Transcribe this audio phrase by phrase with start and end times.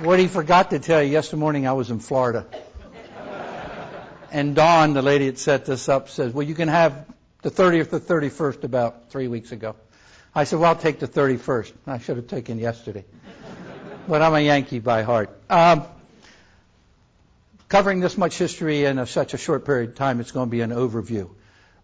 [0.00, 2.46] What he forgot to tell you, yesterday morning I was in Florida.
[4.30, 7.04] And Dawn, the lady that set this up, says, well, you can have
[7.42, 9.76] the 30th or 31st about three weeks ago.
[10.34, 11.72] I said, well, I'll take the 31st.
[11.86, 13.04] I should have taken yesterday.
[14.08, 15.38] but I'm a Yankee by heart.
[15.50, 15.84] Um,
[17.68, 20.50] covering this much history in a, such a short period of time, it's going to
[20.50, 21.28] be an overview.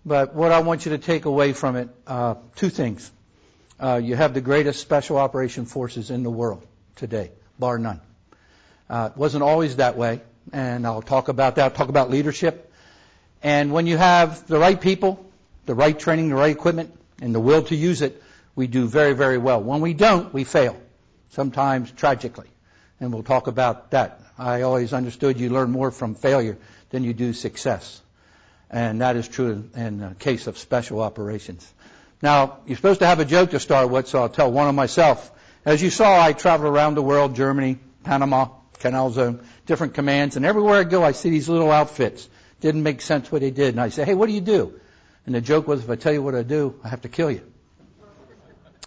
[0.07, 3.13] But what I want you to take away from it, uh, two things.
[3.79, 6.67] Uh, you have the greatest special operation forces in the world
[6.97, 8.01] today, bar none.
[8.89, 10.21] Uh, it wasn't always that way,
[10.53, 11.65] and I'll talk about that.
[11.65, 12.73] I'll talk about leadership.
[13.43, 15.25] And when you have the right people,
[15.67, 18.23] the right training, the right equipment, and the will to use it,
[18.57, 19.63] we do very, very well.
[19.63, 20.77] When we don't, we fail,
[21.31, 22.49] sometimes tragically.
[23.01, 24.21] And we'll talk about that.
[24.39, 26.59] I always understood you learn more from failure
[26.91, 28.01] than you do success.
[28.71, 31.73] And that is true in the case of special operations.
[32.21, 34.75] Now, you're supposed to have a joke to start with, so I'll tell one of
[34.75, 35.31] myself.
[35.65, 38.49] As you saw, I traveled around the world, Germany, Panama,
[38.79, 42.29] Canal Zone, different commands, and everywhere I go, I see these little outfits.
[42.61, 43.71] Didn't make sense what they did.
[43.71, 44.81] And I say, hey, what do you do?
[45.27, 47.31] And the joke was, if I tell you what I do, I have to kill
[47.31, 47.43] you.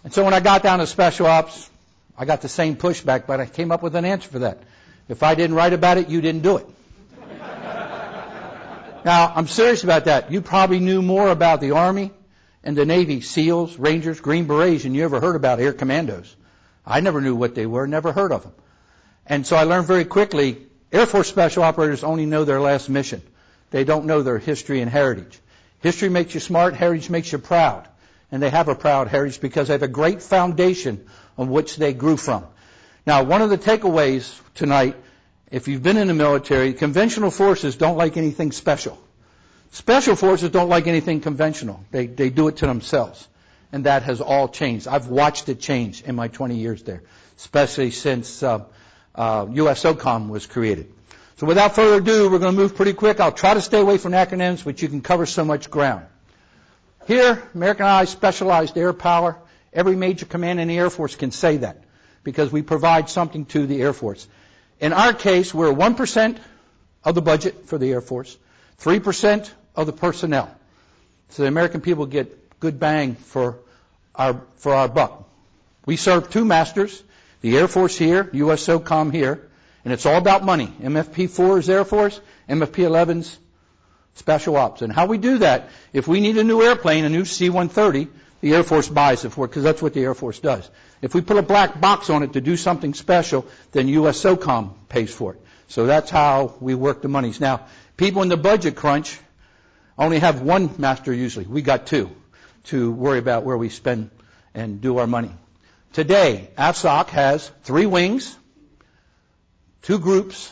[0.04, 1.70] And so when I got down to special ops,
[2.16, 4.62] I got the same pushback, but I came up with an answer for that.
[5.08, 6.66] If I didn't write about it, you didn't do it.
[9.04, 10.30] Now, I'm serious about that.
[10.30, 12.12] You probably knew more about the Army
[12.62, 16.36] and the Navy, SEALs, Rangers, Green Berets, than you ever heard about Air Commandos.
[16.86, 18.52] I never knew what they were, never heard of them.
[19.26, 23.22] And so I learned very quickly, Air Force Special Operators only know their last mission.
[23.70, 25.38] They don't know their history and heritage.
[25.80, 27.88] History makes you smart, heritage makes you proud.
[28.30, 31.06] And they have a proud heritage because they have a great foundation
[31.38, 32.46] on which they grew from.
[33.06, 34.96] Now, one of the takeaways tonight
[35.52, 38.98] if you've been in the military, conventional forces don't like anything special.
[39.70, 41.84] Special forces don't like anything conventional.
[41.90, 43.28] They, they do it to themselves.
[43.72, 44.86] And that has all changed.
[44.86, 47.02] I've watched it change in my 20 years there,
[47.38, 48.64] especially since uh,
[49.14, 50.92] uh, USSOCOM was created.
[51.36, 53.18] So without further ado, we're going to move pretty quick.
[53.18, 56.06] I'll try to stay away from acronyms, but you can cover so much ground.
[57.06, 59.36] Here, American Americanized Specialized Air Power,
[59.72, 61.82] every major command in the Air Force can say that
[62.22, 64.28] because we provide something to the Air Force.
[64.78, 66.38] In our case, we're 1%
[67.04, 68.36] of the budget for the Air Force,
[68.80, 70.54] 3% of the personnel.
[71.30, 73.58] So the American people get good bang for
[74.14, 75.28] our, for our buck.
[75.86, 77.02] We serve two masters,
[77.40, 79.48] the Air Force here, USSOCOM here,
[79.84, 80.72] and it's all about money.
[80.80, 83.38] MFP4 is Air Force, MFP11's
[84.14, 84.82] Special Ops.
[84.82, 88.08] And how we do that, if we need a new airplane, a new C-130,
[88.40, 90.68] the Air Force buys it for because that's what the Air Force does.
[91.00, 95.12] If we put a black box on it to do something special, then USSOCOM pays
[95.12, 95.40] for it.
[95.68, 97.40] So that's how we work the monies.
[97.40, 99.18] Now, people in the budget crunch
[99.98, 101.46] only have one master usually.
[101.46, 102.10] We got two
[102.64, 104.10] to worry about where we spend
[104.54, 105.30] and do our money.
[105.92, 108.36] Today, AFSOC has three wings,
[109.82, 110.50] two groups,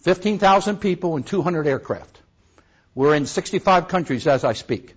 [0.00, 2.20] 15,000 people, and 200 aircraft.
[2.94, 4.94] We're in 65 countries as I speak.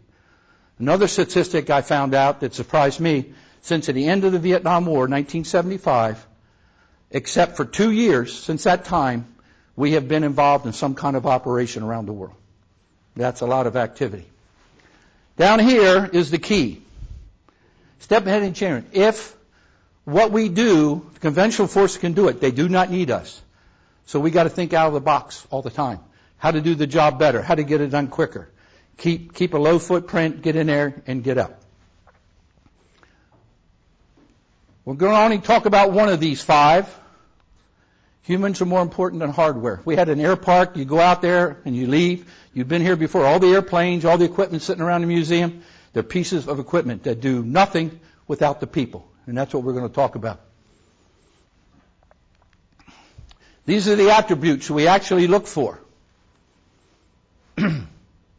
[0.79, 5.07] Another statistic I found out that surprised me, since the end of the Vietnam War,
[5.07, 6.25] 1975,
[7.11, 9.25] except for two years since that time,
[9.75, 12.35] we have been involved in some kind of operation around the world.
[13.15, 14.27] That's a lot of activity.
[15.37, 16.81] Down here is the key.
[17.99, 18.87] Step ahead and chairman.
[18.91, 19.35] If
[20.03, 22.41] what we do, the conventional force can do it.
[22.41, 23.41] They do not need us.
[24.05, 25.99] So we got to think out of the box all the time.
[26.37, 27.41] How to do the job better.
[27.41, 28.49] How to get it done quicker
[28.97, 31.61] keep, keep a low footprint, get in there and get up.
[34.83, 36.87] We're going to only talk about one of these five.
[38.27, 39.79] Humans are more important than hardware.
[39.85, 40.75] We had an air park.
[40.75, 42.29] You go out there and you leave.
[42.53, 43.25] You've been here before.
[43.25, 47.21] All the airplanes, all the equipment sitting around the museum, they're pieces of equipment that
[47.21, 49.09] do nothing without the people.
[49.27, 50.41] And that's what we're going to talk about.
[53.65, 55.79] These are the attributes we actually look for.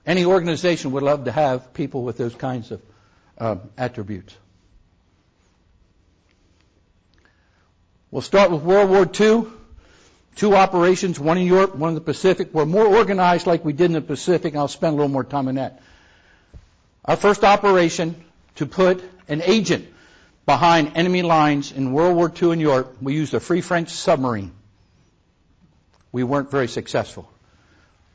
[0.07, 2.83] Any organization would love to have people with those kinds of
[3.39, 4.37] um, attributes.
[8.11, 9.47] We'll start with World War II.
[10.37, 12.51] Two operations, one in Europe, one in the Pacific.
[12.53, 15.25] We're more organized like we did in the Pacific, and I'll spend a little more
[15.25, 15.83] time on that.
[17.05, 18.15] Our first operation
[18.57, 19.89] to put an agent
[20.47, 24.53] behind enemy lines in World War II in Europe, we used a Free French submarine.
[26.13, 27.31] We weren't very successful.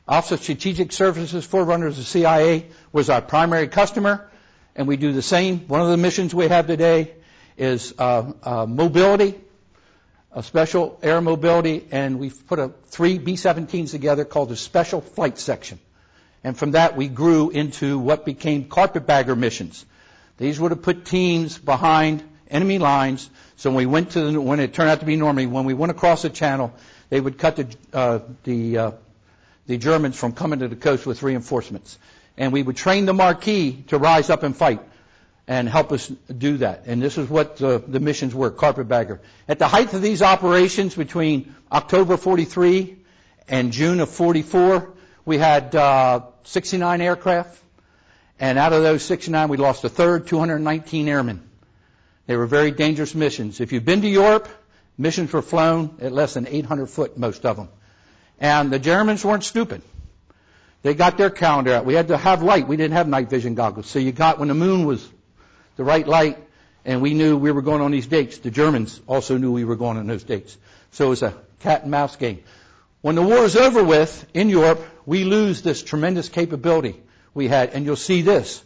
[0.06, 4.28] Office of Strategic Services, forerunners of the CIA, was our primary customer,
[4.76, 5.60] and we do the same.
[5.60, 7.12] One of the missions we have today
[7.56, 9.34] is uh, uh, mobility,
[10.34, 15.38] a special air mobility, and we've put a, three B-17s together called the Special Flight
[15.38, 15.78] Section.
[16.42, 19.86] And from that, we grew into what became carpetbagger missions.
[20.36, 23.30] These would have put teams behind enemy lines.
[23.56, 25.72] So when we went to the, when it turned out to be Normandy, when we
[25.74, 26.74] went across the channel,
[27.10, 28.90] they would cut the uh, the uh,
[29.66, 31.98] the Germans from coming to the coast with reinforcements,
[32.36, 34.80] and we would train the Maquis to rise up and fight
[35.46, 36.84] and help us do that.
[36.86, 39.20] And this is what the, the missions were, carpetbagger.
[39.46, 42.96] At the height of these operations between October 43
[43.48, 44.92] and June of 44,
[45.26, 47.60] we had uh, 69 aircraft,
[48.40, 51.48] and out of those 69, we lost a third, 219 airmen.
[52.26, 53.60] They were very dangerous missions.
[53.60, 54.48] If you've been to Europe,
[54.96, 57.68] missions were flown at less than 800 foot, most of them.
[58.40, 59.82] And the Germans weren't stupid.
[60.82, 61.84] They got their calendar out.
[61.84, 62.66] We had to have light.
[62.66, 63.86] We didn't have night vision goggles.
[63.86, 65.08] So you got, when the moon was
[65.76, 66.38] the right light,
[66.84, 68.38] and we knew we were going on these dates.
[68.38, 70.56] The Germans also knew we were going on those dates.
[70.92, 72.42] So it was a cat and mouse game.
[73.00, 77.00] When the war is over with in Europe, we lose this tremendous capability
[77.34, 78.62] we had, and you'll see this.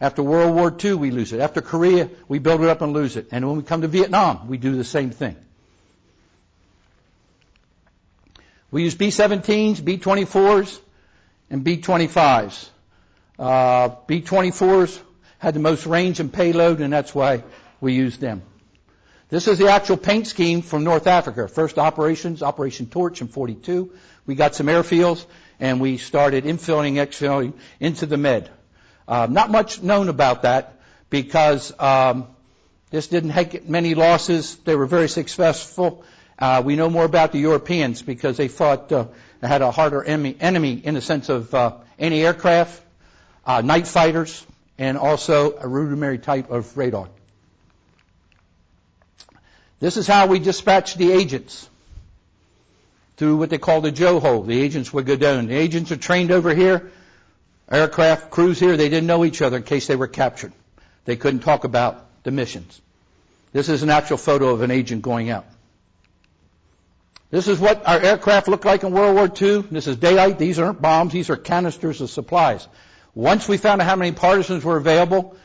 [0.00, 1.40] After World War II, we lose it.
[1.40, 3.28] After Korea, we build it up and lose it.
[3.32, 5.36] And when we come to Vietnam, we do the same thing.
[8.70, 10.78] We use B-17s, B-24s,
[11.50, 12.68] and B-25s.
[13.38, 15.00] Uh, B-24s
[15.40, 17.42] had the most range and payload, and that's why
[17.80, 18.42] we used them.
[19.30, 21.48] This is the actual paint scheme from North Africa.
[21.48, 23.90] First operations, Operation Torch in 42.
[24.26, 25.24] We got some airfields,
[25.58, 28.50] and we started infilling, exfilling into the Med.
[29.08, 30.78] Uh, not much known about that
[31.08, 32.26] because um,
[32.90, 34.56] this didn't have many losses.
[34.56, 36.04] They were very successful.
[36.38, 39.06] Uh, we know more about the Europeans because they fought, uh,
[39.42, 42.82] had a harder enemy, enemy in the sense of uh, anti-aircraft,
[43.46, 44.46] uh, night fighters,
[44.80, 47.08] and also a rudimentary type of radar.
[49.78, 51.68] This is how we dispatch the agents
[53.18, 54.42] through what they call the Joe hole.
[54.42, 55.48] The agents would go down.
[55.48, 56.90] The agents are trained over here,
[57.70, 58.78] aircraft crews here.
[58.78, 60.52] They didn't know each other in case they were captured.
[61.04, 62.80] They couldn't talk about the missions.
[63.52, 65.44] This is an actual photo of an agent going out.
[67.30, 69.66] This is what our aircraft looked like in World War II.
[69.70, 70.38] This is daylight.
[70.38, 71.12] These aren't bombs.
[71.12, 72.66] These are canisters of supplies.
[73.14, 75.36] Once we found out how many partisans were available,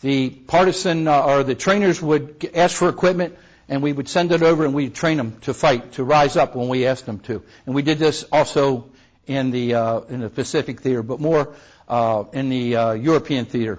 [0.00, 3.36] the partisan uh, or the trainers would ask for equipment
[3.68, 6.54] and we would send it over and we'd train them to fight, to rise up
[6.54, 7.42] when we asked them to.
[7.66, 8.90] And we did this also
[9.26, 11.54] in the, uh, in the Pacific theater, but more
[11.88, 13.78] uh, in the uh, European theater.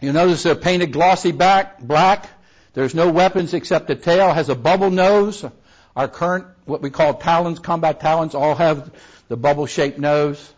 [0.00, 2.28] You notice they're painted glossy back, black.
[2.74, 5.44] There's no weapons except the tail has a bubble nose.
[5.96, 8.90] Our current, what we call talons, combat talons, all have
[9.28, 10.52] the bubble-shaped nose.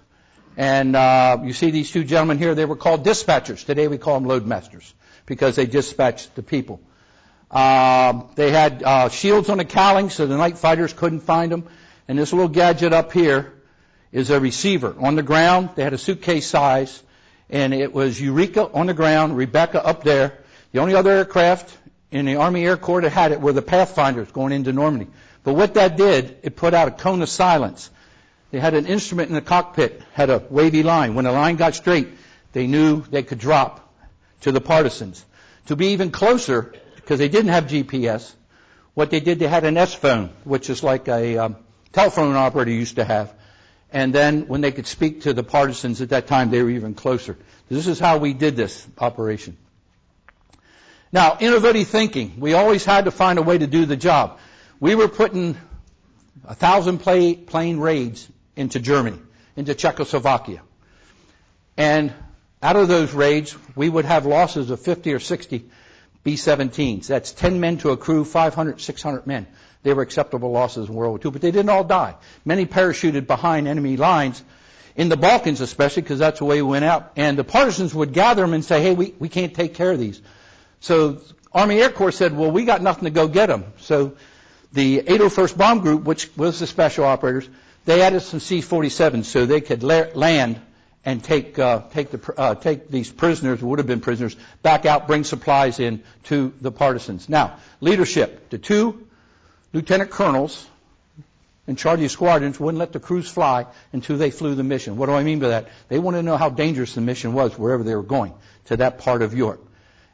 [0.57, 3.65] And uh, you see these two gentlemen here, they were called dispatchers.
[3.65, 4.91] Today we call them loadmasters
[5.27, 6.81] because they dispatched the people.
[7.51, 11.69] Uh, they had uh, shields on the cowling so the night fighters couldn't find them.
[12.09, 13.53] And this little gadget up here
[14.13, 15.71] is a receiver on the ground.
[15.75, 17.03] They had a suitcase size,
[17.51, 20.39] and it was Eureka on the ground, Rebecca up there.
[20.73, 21.77] The only other aircraft
[22.11, 25.09] in the Army Air Corps that had it were the Pathfinders going into Normandy.
[25.45, 27.91] But what that did, it put out a cone of silence
[28.57, 31.15] they had an instrument in the cockpit, had a wavy line.
[31.15, 32.09] When the line got straight,
[32.55, 33.95] they knew they could drop
[34.41, 35.23] to the partisans.
[35.67, 38.33] To be even closer, because they didn't have GPS,
[38.95, 41.57] what they did, they had an S phone, which is like a um,
[41.93, 43.35] telephone operator used to have.
[43.93, 46.95] And then when they could speak to the partisans at that time, they were even
[46.95, 47.37] closer.
[47.69, 49.59] This is how we did this operation.
[51.13, 52.41] Now, innovative thinking.
[52.41, 54.39] We always had to find a way to do the job.
[54.81, 55.59] We were putting
[56.47, 59.19] a thousand plane raids into Germany,
[59.57, 60.63] into Czechoslovakia.
[61.77, 62.13] And
[62.63, 65.65] out of those raids, we would have losses of 50 or 60
[66.25, 67.07] B-17s.
[67.07, 69.47] That's 10 men to a crew, 500, 600 men.
[69.83, 72.17] They were acceptable losses in World War II, but they didn't all die.
[72.45, 74.43] Many parachuted behind enemy lines,
[74.97, 77.13] in the Balkans especially, because that's the way we went out.
[77.17, 80.01] And the partisans would gather them and say, hey, we, we can't take care of
[80.01, 80.21] these.
[80.81, 81.21] So
[81.53, 83.73] Army Air Corps said, well, we got nothing to go get them.
[83.79, 84.17] So
[84.73, 87.49] the 801st Bomb Group, which was the special operators,
[87.87, 90.61] they added some C-47s so they could la- land
[91.05, 94.85] and take uh, take the uh, take these prisoners, who would have been prisoners, back
[94.87, 97.29] out, bring supplies in to the partisans.
[97.29, 99.07] Now, leadership: the two
[99.73, 100.67] lieutenant colonels
[101.69, 104.97] in charge of squadrons wouldn't let the crews fly until they flew the mission.
[104.97, 105.69] What do I mean by that?
[105.89, 108.35] They wanted to know how dangerous the mission was wherever they were going
[108.67, 109.65] to that part of Europe.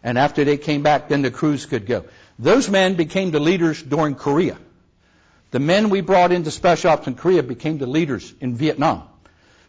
[0.02, 2.04] And after they came back, then the crews could go.
[2.38, 4.58] Those men became the leaders during Korea.
[5.52, 9.04] The men we brought into special ops in Korea became the leaders in Vietnam.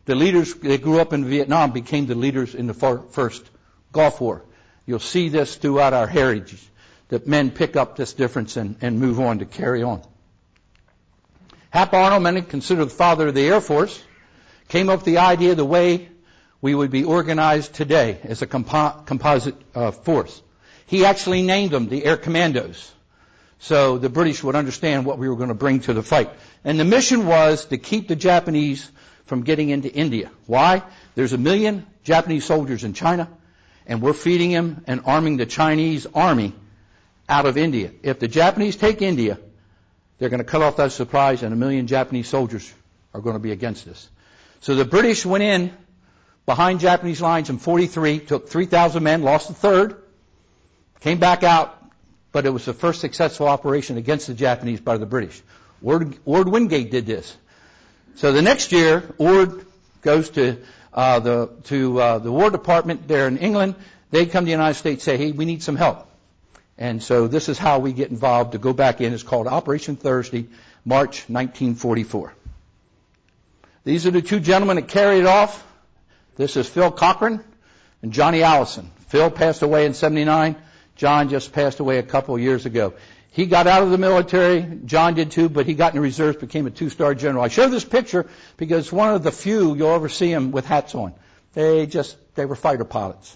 [0.06, 3.44] The leaders that grew up in Vietnam became the leaders in the first
[3.92, 4.44] Gulf War.
[4.86, 6.62] You'll see this throughout our heritage,
[7.10, 10.02] that men pick up this difference and, and move on to carry on.
[11.70, 14.02] Hap Arnold, many considered the father of the Air Force,
[14.70, 16.10] came up with the idea the way
[16.62, 20.42] we would be organized today as a compo- composite uh, force.
[20.86, 22.94] He actually named them the Air Commandos.
[23.64, 26.30] So the British would understand what we were going to bring to the fight.
[26.66, 28.92] And the mission was to keep the Japanese
[29.26, 30.32] from getting into India.
[30.48, 30.84] Why?
[31.16, 33.30] There's a million Japanese soldiers in China,
[33.88, 36.54] and we're feeding them and arming the Chinese army
[37.30, 37.92] out of India.
[38.04, 39.40] If the Japanese take India,
[40.18, 42.70] they're going to cut off that supplies, and a million Japanese soldiers
[43.14, 44.10] are going to be against us.
[44.60, 45.72] So the British went in
[46.46, 50.04] behind Japanese lines in 43, took 3,000 men, lost a third,
[51.00, 51.80] came back out,
[52.34, 55.42] but it was the first successful operation against the Japanese by the British.
[55.82, 57.38] Orde, Orde Wingate did this.
[58.16, 59.66] So the next year, Orde
[60.02, 60.58] goes to
[60.94, 63.76] uh, the to uh, the War Department there in England.
[64.12, 66.08] They come to the United States, say, "Hey, we need some help."
[66.78, 69.14] And so this is how we get involved to go back in.
[69.14, 70.48] It's called Operation Thursday,
[70.84, 72.34] March 1944.
[73.84, 75.66] These are the two gentlemen that carried it off.
[76.36, 77.44] This is Phil Cochran
[78.02, 78.90] and Johnny Alison.
[79.08, 80.56] Phil passed away in 79.
[80.96, 82.94] John just passed away a couple years ago.
[83.32, 84.80] He got out of the military.
[84.86, 87.44] John did too, but he got in the reserves, became a two-star general.
[87.44, 90.94] I show this picture because one of the few you'll ever see him with hats
[90.94, 91.14] on.
[91.54, 93.36] They just, they were fighter pilots.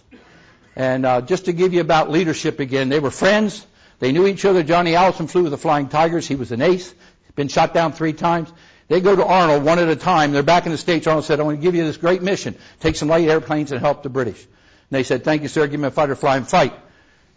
[0.75, 3.65] And uh, just to give you about leadership again, they were friends.
[3.97, 4.61] They knew each other.
[4.61, 6.27] Johnny Alison flew with the Flying Tigers.
[6.27, 6.93] He was an ace.
[7.35, 8.53] Been shot down three times.
[8.87, 10.31] They go to Arnold one at a time.
[10.31, 11.07] They're back in the States.
[11.07, 12.55] Arnold said, I want to give you this great mission.
[12.79, 14.41] Take some light airplanes and help the British.
[14.43, 14.51] And
[14.91, 15.65] they said, thank you, sir.
[15.65, 16.73] Give me a fighter, fly and fight.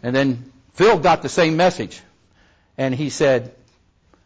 [0.03, 2.01] And then Phil got the same message.
[2.77, 3.53] And he said,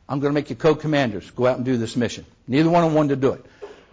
[0.07, 1.29] I'm going to make you co-commanders.
[1.31, 2.25] Go out and do this mission.
[2.47, 3.45] Neither one of them wanted to do it.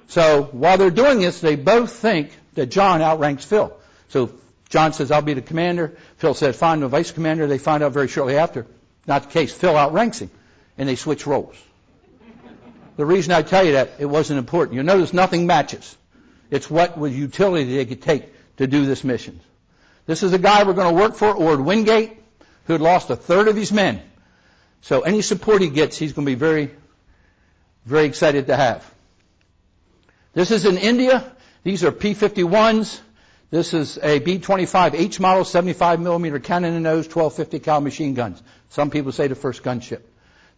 [0.08, 3.74] So while they're doing this, they both think that John outranks Phil.
[4.08, 4.30] So
[4.68, 5.96] John says, I'll be the commander.
[6.18, 7.46] Phil says, find the vice commander.
[7.46, 8.66] They find out very shortly after.
[9.06, 9.52] Not the case.
[9.52, 10.30] Phil outranks him.
[10.76, 11.56] And they switch roles.
[12.96, 14.74] The reason I tell you that, it wasn't important.
[14.74, 15.96] You'll notice nothing matches.
[16.50, 18.24] It's what was utility they could take
[18.58, 19.40] to do this mission.
[20.06, 22.16] This is a guy we're going to work for, Orde Wingate,
[22.66, 24.02] who had lost a third of his men.
[24.80, 26.70] So any support he gets, he's going to be very,
[27.84, 28.88] very excited to have.
[30.32, 31.32] This is in India.
[31.62, 33.00] These are P-51s.
[33.50, 38.42] This is a B-25 H model, 75 millimeter cannon in nose, 1250 cal machine guns.
[38.70, 40.00] Some people say the first gunship.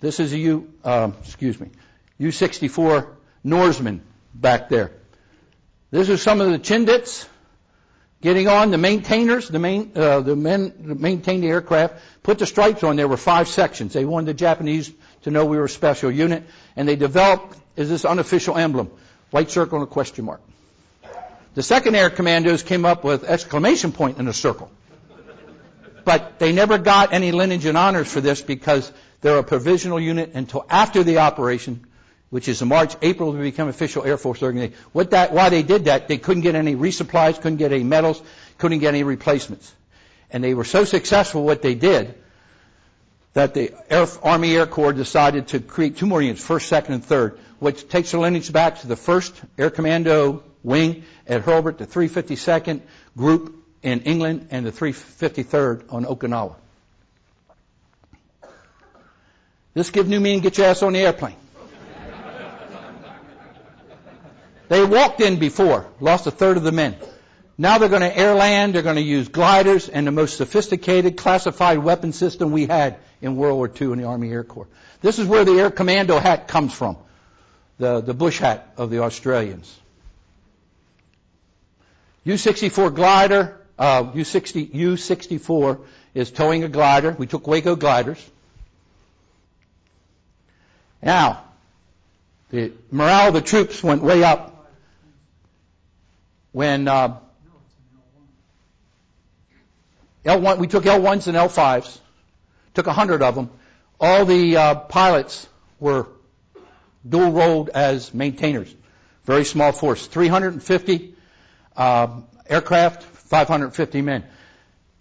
[0.00, 1.70] This is a U, uh, excuse me,
[2.18, 3.08] U-64
[3.42, 4.00] Norseman
[4.34, 4.92] back there.
[5.90, 7.26] This is some of the Chindits
[8.25, 12.47] getting on the maintainers, the main, uh, the men that maintained the aircraft, put the
[12.47, 12.97] stripes on.
[12.97, 13.93] There were five sections.
[13.93, 14.90] They wanted the Japanese
[15.23, 16.43] to know we were a special unit,
[16.75, 18.90] and they developed is this unofficial emblem,
[19.31, 20.40] white circle and a question mark.
[21.54, 24.71] The second air commandos came up with exclamation point in a circle.
[26.07, 28.90] But they never got any lineage and honors for this because
[29.21, 31.87] they're a provisional unit until after the operation,
[32.34, 34.76] which is in March, April to become official Air Force organization.
[34.90, 38.20] What that, why they did that, they couldn't get any resupplies, couldn't get any medals,
[38.58, 39.72] couldn't get any replacements.
[40.32, 42.16] And they were so successful what they did
[43.34, 47.04] that the Air, Army Air Corps decided to create two more units, first, second, and
[47.04, 51.86] third, which takes the lineage back to the first Air Commando wing at Hurlburt, the
[51.86, 52.80] 352nd
[53.16, 56.56] Group in England, and the 353rd on Okinawa.
[59.74, 61.36] This give new meaning, get your ass on the airplane.
[64.68, 66.97] They walked in before, lost a third of the men.
[67.56, 71.16] Now they're going to air land, they're going to use gliders and the most sophisticated
[71.16, 74.66] classified weapon system we had in World War II in the Army Air Corps.
[75.02, 76.97] This is where the Air Commando hat comes from,
[77.78, 79.78] the, the bush hat of the Australians.
[82.25, 85.80] U-64 glider, uh, U-60, U-64
[86.14, 87.14] is towing a glider.
[87.16, 88.30] We took Waco gliders.
[91.02, 91.44] Now,
[92.50, 94.53] the morale of the troops went way up
[96.54, 97.18] when uh,
[100.25, 100.58] L1.
[100.58, 101.99] We took L1s and L5s,
[102.75, 103.50] took a hundred of them.
[103.99, 105.49] All the uh, pilots
[105.80, 106.06] were
[107.06, 108.73] dual rolled as maintainers.
[109.25, 111.14] Very small force, 350
[111.76, 114.25] uh, aircraft, 550 men.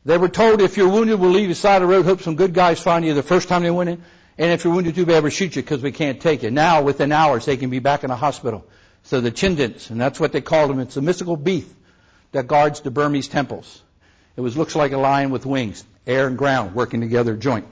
[0.05, 2.36] They were told if you're wounded, we'll leave you side of the road, hope some
[2.36, 4.03] good guys find you the first time they went in.
[4.39, 6.50] And if you're wounded too bad, we'll shoot you because we can't take you.
[6.50, 8.65] Now, within hours, they can be back in a hospital.
[9.03, 11.69] So the Chindits, and that's what they called them, it's a mystical beast
[12.31, 13.81] that guards the Burmese temples.
[14.36, 17.67] It was looks like a lion with wings, air and ground working together, joint.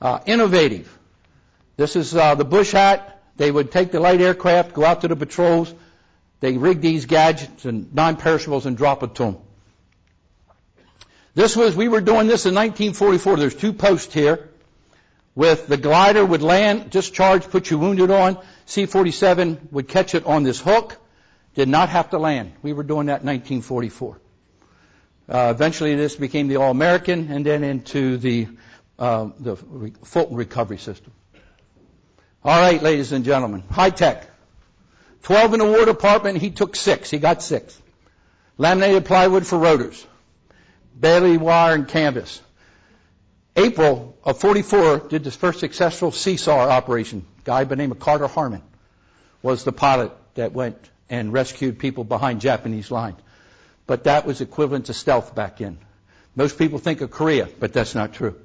[0.00, 0.98] Uh, innovative.
[1.76, 3.22] This is uh, the bush hat.
[3.36, 5.72] They would take the light aircraft, go out to the patrols,
[6.40, 9.36] they rig these gadgets and non-perishables and drop it to them.
[11.34, 13.36] This was, we were doing this in 1944.
[13.36, 14.48] There's two posts here
[15.34, 18.38] with the glider would land, discharge, put you wounded on.
[18.70, 20.96] C-47 would catch it on this hook.
[21.54, 22.52] Did not have to land.
[22.62, 24.20] We were doing that in 1944.
[25.28, 28.46] Uh, eventually, this became the All-American, and then into the
[28.96, 29.56] uh, the
[30.04, 31.12] Fulton recovery system.
[32.44, 34.28] All right, ladies and gentlemen, high tech.
[35.22, 37.10] 12 in the War Department, he took six.
[37.10, 37.76] He got six.
[38.56, 40.06] Laminated plywood for rotors.
[40.98, 42.40] Bailey wire and canvas.
[43.60, 47.26] April of 44 did the first successful seesaw operation.
[47.40, 48.62] A guy by the name of Carter Harman
[49.42, 50.78] was the pilot that went
[51.10, 53.18] and rescued people behind Japanese lines.
[53.86, 55.78] But that was equivalent to stealth back then.
[56.34, 58.40] Most people think of Korea, but that's not true.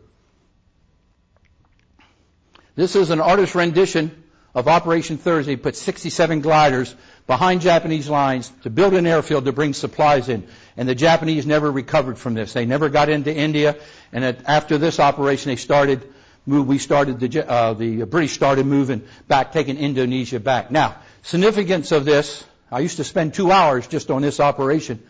[2.75, 4.23] This is an artist's rendition
[4.55, 5.57] of Operation Thursday.
[5.57, 6.95] Put 67 gliders
[7.27, 10.47] behind Japanese lines to build an airfield to bring supplies in.
[10.77, 12.53] And the Japanese never recovered from this.
[12.53, 13.75] They never got into India.
[14.13, 16.09] And after this operation, they started.
[16.47, 20.71] We started the uh, the British started moving back, taking Indonesia back.
[20.71, 22.45] Now, significance of this.
[22.71, 25.01] I used to spend two hours just on this operation.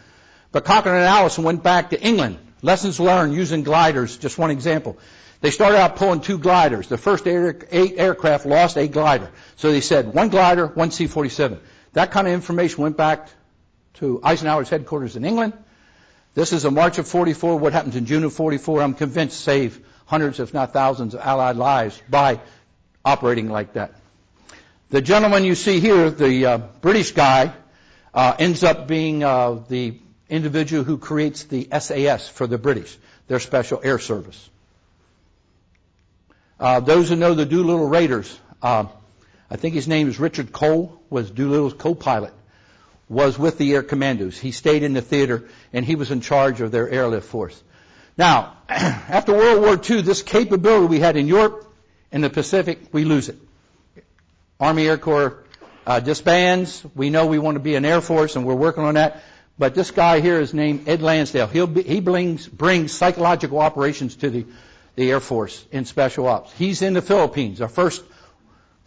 [0.51, 2.37] But Cochran and Alison went back to England.
[2.61, 4.17] Lessons learned using gliders.
[4.17, 4.97] Just one example.
[5.45, 6.87] They started out pulling two gliders.
[6.87, 9.29] The first eight, eight aircraft lost a glider.
[9.57, 11.59] So they said one glider, one C-47.
[11.93, 13.29] That kind of information went back
[13.99, 15.53] to Eisenhower's headquarters in England.
[16.33, 17.59] This is a March of 44.
[17.59, 21.57] What happens in June of 44, I'm convinced, save hundreds, if not thousands, of Allied
[21.57, 22.39] lives by
[23.05, 23.93] operating like that.
[24.89, 27.53] The gentleman you see here, the uh, British guy,
[28.15, 32.97] uh, ends up being uh, the individual who creates the SAS for the British,
[33.27, 34.49] their special air service.
[36.59, 38.85] Uh, those who know the Doolittle Raiders, uh,
[39.49, 42.33] I think his name is Richard Cole, was Doolittle's co-pilot,
[43.09, 44.37] was with the Air Commandos.
[44.37, 47.61] He stayed in the theater and he was in charge of their airlift force.
[48.17, 51.71] Now, after World War II, this capability we had in Europe
[52.11, 53.37] and the Pacific, we lose it.
[54.59, 55.43] Army Air Corps
[55.85, 56.83] uh, disbands.
[56.95, 59.21] We know we want to be an Air Force and we're working on that.
[59.59, 61.67] But this guy here is named Ed Lansdale.
[61.67, 64.45] Be, he brings, brings psychological operations to the
[64.95, 66.51] the Air Force in Special Ops.
[66.53, 67.61] He's in the Philippines.
[67.61, 68.03] Our first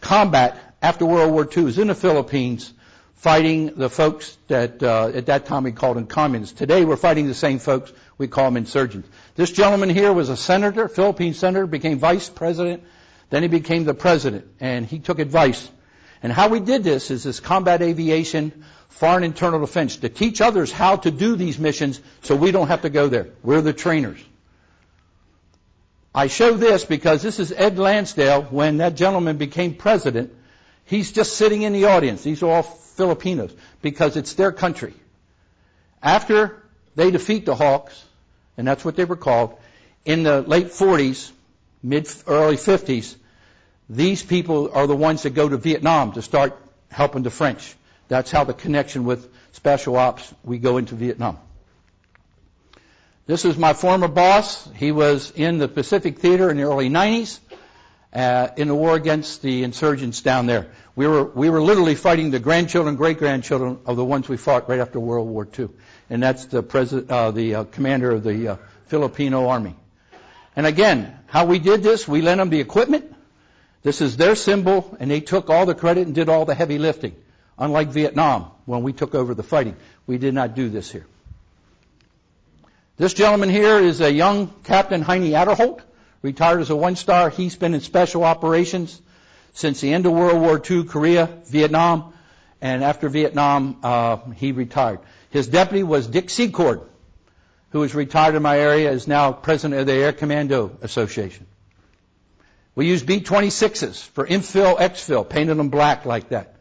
[0.01, 2.73] combat after World War II is in the Philippines
[3.15, 6.57] fighting the folks that uh, at that time we called them communists.
[6.57, 7.91] Today we're fighting the same folks.
[8.17, 9.09] We call them insurgents.
[9.35, 12.83] This gentleman here was a senator, Philippine senator, became vice president.
[13.29, 15.69] Then he became the president, and he took advice.
[16.23, 20.71] And how we did this is this combat aviation, foreign internal defense, to teach others
[20.71, 23.29] how to do these missions so we don't have to go there.
[23.43, 24.19] We're the trainers.
[26.13, 30.33] I show this because this is Ed Lansdale when that gentleman became president.
[30.85, 32.23] He's just sitting in the audience.
[32.23, 34.93] These are all Filipinos because it's their country.
[36.01, 36.63] After
[36.95, 38.03] they defeat the Huks,
[38.57, 39.57] and that's what they were called,
[40.03, 41.31] in the late 40s,
[41.83, 43.15] mid early 50s,
[43.87, 46.57] these people are the ones that go to Vietnam to start
[46.89, 47.75] helping the French.
[48.07, 51.37] That's how the connection with special ops, we go into Vietnam.
[53.29, 54.67] This is my former boss.
[54.73, 57.39] He was in the Pacific Theater in the early 90s
[58.11, 60.71] uh, in the war against the insurgents down there.
[60.95, 64.79] We were, we were literally fighting the grandchildren, great-grandchildren of the ones we fought right
[64.79, 65.69] after World War II.
[66.09, 68.55] And that's the, president, uh, the uh, commander of the uh,
[68.87, 69.75] Filipino Army.
[70.55, 73.15] And again, how we did this, we lent them the equipment.
[73.83, 76.79] This is their symbol, and they took all the credit and did all the heavy
[76.79, 77.15] lifting.
[77.59, 79.75] Unlike Vietnam, when we took over the fighting,
[80.07, 81.05] we did not do this here.
[82.99, 85.79] This gentleman here is a young Captain Heinie Aderholt,
[86.21, 87.29] retired as a one-star.
[87.29, 89.01] He's been in special operations
[89.53, 92.13] since the end of World War II, Korea, Vietnam,
[92.59, 94.99] and after Vietnam, uh, he retired.
[95.29, 96.89] His deputy was Dick Secord,
[97.69, 101.47] who is retired in my area, is now president of the Air Commando Association.
[102.75, 106.53] We use B-26s for infill, exfill, painted them black like that.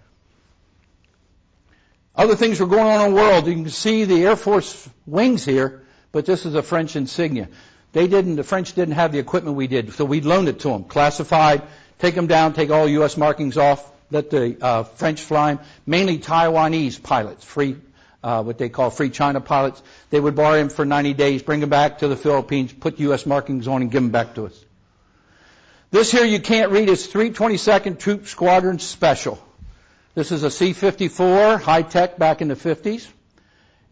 [2.15, 3.49] Other things were going on in the world.
[3.49, 7.49] You can see the Air Force wings here but this is a French insignia.
[7.93, 10.69] They didn't, the French didn't have the equipment we did, so we loaned it to
[10.69, 11.63] them, classified,
[11.99, 13.17] take them down, take all U.S.
[13.17, 17.77] markings off, let the uh, French fly them, mainly Taiwanese pilots, free,
[18.23, 19.83] uh, what they call free China pilots.
[20.11, 23.27] They would borrow them for 90 days, bring them back to the Philippines, put U.S.
[23.27, 24.65] markings on, and give them back to us.
[25.91, 26.91] This here you can't read.
[26.91, 29.43] It's 322nd Troop Squadron Special.
[30.15, 33.07] This is a C-54, high tech back in the 50s.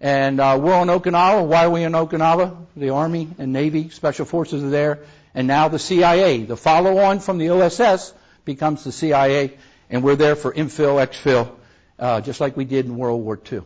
[0.01, 1.47] And uh, we're on Okinawa.
[1.47, 2.67] Why are we in Okinawa?
[2.77, 5.01] The Army and Navy Special Forces are there.
[5.35, 6.45] And now the CIA.
[6.45, 8.13] The follow-on from the OSS
[8.45, 9.57] becomes the CIA.
[9.89, 11.51] And we're there for infill, exfill,
[11.99, 13.63] uh, just like we did in World War II.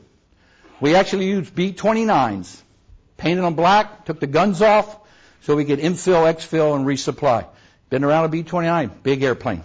[0.81, 2.61] We actually used B-29s.
[3.17, 4.99] Painted them black, took the guns off,
[5.43, 7.47] so we could infill, exfill, and resupply.
[7.91, 9.63] Been around a B-29, big airplane.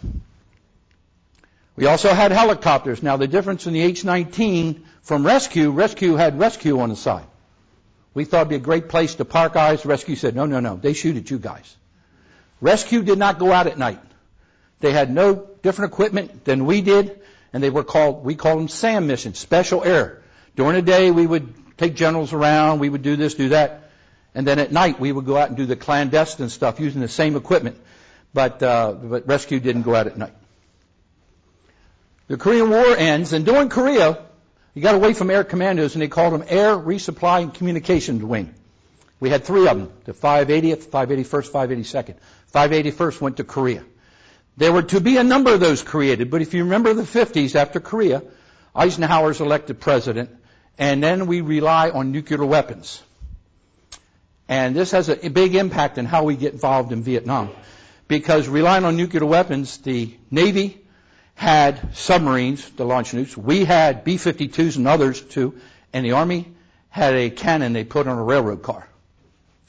[1.78, 3.04] We also had helicopters.
[3.04, 7.28] Now the difference in the H-19 from rescue, rescue had rescue on the side.
[8.16, 9.86] We thought it'd be a great place to park eyes.
[9.86, 10.78] Rescue said, no, no, no.
[10.78, 11.76] They shoot at you guys.
[12.60, 14.00] Rescue did not go out at night.
[14.80, 17.22] They had no different equipment than we did,
[17.54, 20.24] and they were called, we called them SAM missions, special air.
[20.56, 23.92] During the day, we would take generals around, we would do this, do that,
[24.34, 27.08] and then at night, we would go out and do the clandestine stuff using the
[27.08, 27.78] same equipment.
[28.34, 30.34] But, uh, but rescue didn't go out at night.
[32.28, 34.26] The Korean War ends, and during Korea,
[34.76, 38.54] you got away from air commandos, and they called them Air Resupply and Communications Wing.
[39.22, 42.16] We had three of them, the 580th, 581st, 582nd.
[42.54, 43.84] 581st went to Korea.
[44.58, 47.56] There were to be a number of those created, but if you remember the 50s
[47.56, 48.22] after Korea,
[48.76, 50.30] Eisenhower's elected president,
[50.78, 53.02] and then we rely on nuclear weapons.
[54.50, 57.50] And this has a big impact on how we get involved in Vietnam.
[58.08, 60.85] Because relying on nuclear weapons, the Navy
[61.36, 63.38] had submarines to launch nukes.
[63.38, 65.60] We had B-52s and others too.
[65.94, 66.48] And the Army
[66.90, 68.88] had a cannon they put on a railroad car.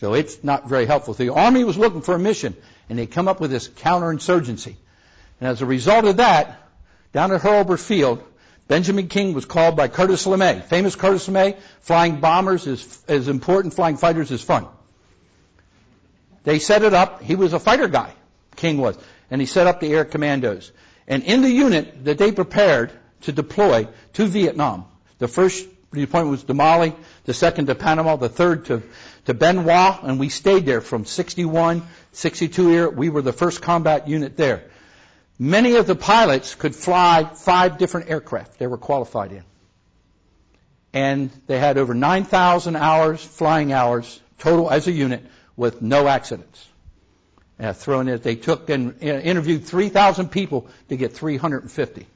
[0.01, 1.15] So it's not very helpful.
[1.15, 2.55] The Army was looking for a mission,
[2.89, 4.77] and they come up with this counterinsurgency.
[5.41, 6.63] And as a result of that,
[7.13, 8.23] down at Hurlburt Field,
[8.69, 10.63] Benjamin King was called by Curtis LeMay.
[10.65, 14.67] Famous Curtis LeMay, flying bombers is, is important, flying fighters is fun.
[16.45, 17.23] They set it up.
[17.23, 18.13] He was a fighter guy,
[18.55, 18.97] King was.
[19.31, 20.71] And he set up the air commandos.
[21.09, 22.93] And in the unit that they prepared
[23.23, 24.87] to deploy to Vietnam,
[25.19, 28.83] the first deployment was to Mali, the second to Panama, the third to,
[29.27, 32.91] to Hoa, and we stayed there from 61, 62 year.
[32.91, 34.65] We were the first combat unit there.
[35.39, 39.45] Many of the pilots could fly five different aircraft they were qualified in.
[40.93, 46.67] And they had over 9,000 hours, flying hours, total as a unit, with no accidents.
[47.59, 52.07] Uh, thrown in, they took and interviewed 3,000 people to get 350.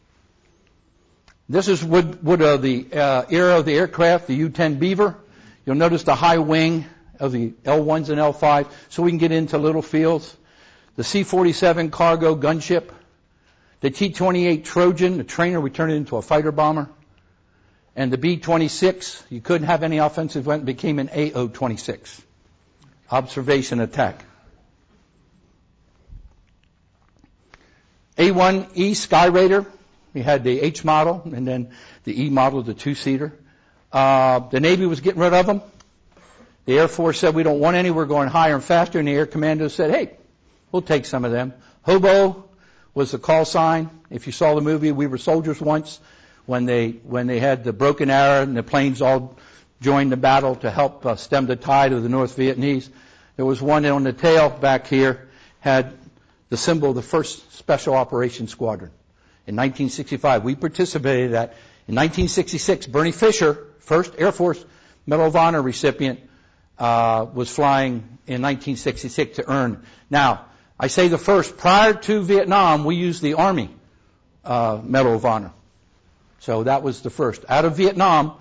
[1.49, 5.17] This is wood, wood of the uh, era of the aircraft, the U-10 Beaver.
[5.65, 6.85] You'll notice the high wing
[7.19, 10.37] of the L1s and L5, so we can get into little fields.
[10.97, 12.91] The C-47 cargo gunship.
[13.81, 16.89] The T-28 Trojan, the trainer, we turned it into a fighter bomber.
[17.97, 22.21] And the B-26, you couldn't have any offensive weapon, became an AO-26.
[23.11, 24.25] Observation attack.
[28.17, 29.67] A1E Sky Raider,
[30.15, 31.71] we had the H model and then
[32.05, 33.33] the E model, the two-seater.
[33.93, 35.63] Uh, the Navy was getting rid of them.
[36.67, 38.99] The Air Force said, we don't want any, we're going higher and faster.
[38.99, 40.17] And the Air Commando said, hey,
[40.71, 41.55] we'll take some of them.
[41.83, 42.51] Hobo,
[42.95, 43.91] was the call sign.
[44.11, 46.01] If you saw the movie, we were soldiers once
[46.47, 49.37] when they when they had the broken arrow and the planes all
[49.81, 52.89] joined the battle to help uh, stem the tide of the North Vietnamese.
[53.37, 55.29] There was one on the tail back here
[55.61, 55.95] had
[56.51, 58.91] the symbol of the first Special Operations Squadron.
[59.47, 61.55] In 1965, we participated in that.
[61.89, 64.63] In 1966, Bernie Fisher, first Air Force
[65.07, 66.21] Medal of Honor recipient,
[66.79, 69.83] uh, was flying in 1966 to earn.
[70.09, 70.47] Now,
[70.79, 71.57] I say the first.
[71.57, 73.71] Prior to Vietnam, we used the Army
[74.45, 75.53] uh, Medal of Honor.
[76.41, 77.45] So that was the first.
[77.49, 78.37] Out of Vietnam,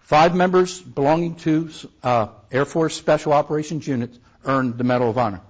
[0.00, 1.70] five members belonging to
[2.02, 5.40] uh, Air Force Special Operations units earned the Medal of Honor.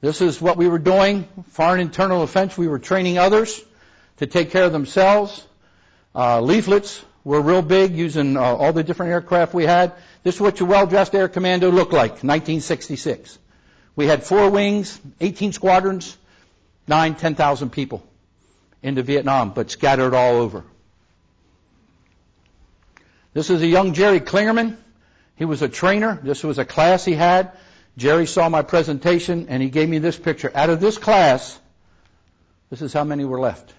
[0.00, 1.26] This is what we were doing.
[1.50, 3.60] Foreign internal defense, we were training others
[4.18, 5.44] to take care of themselves.
[6.14, 9.92] Uh, leaflets were real big using uh, all the different aircraft we had.
[10.22, 13.38] This is what your well-dressed air commando looked like, 1966.
[13.96, 16.16] We had four wings, 18 squadrons,
[16.86, 18.04] nine, 10,000 people
[18.82, 20.64] into Vietnam, but scattered all over.
[23.34, 24.76] This is a young Jerry Klingaman.
[25.36, 26.18] He was a trainer.
[26.22, 27.52] This was a class he had.
[27.98, 30.52] Jerry saw my presentation and he gave me this picture.
[30.54, 31.58] Out of this class,
[32.70, 33.70] this is how many were left.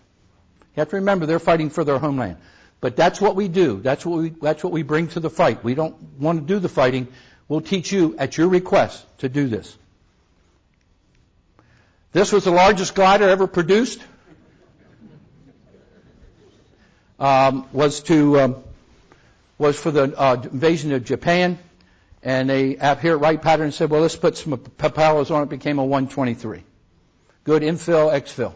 [0.75, 2.35] You have to remember they're fighting for their homeland.
[2.81, 3.79] But that's what we do.
[3.79, 5.63] That's what we, that's what we bring to the fight.
[5.63, 7.07] We don't want to do the fighting.
[7.47, 9.75] We'll teach you at your request to do this.
[12.11, 14.01] This was the largest glider ever produced.
[17.19, 18.55] Um, was to um,
[19.57, 21.59] was for the uh, invasion of Japan,
[22.21, 25.79] and they here at Wright Patterson said, "Well, let's put some propellers on it." Became
[25.79, 26.63] a 123.
[27.43, 28.53] Good infill, exfil.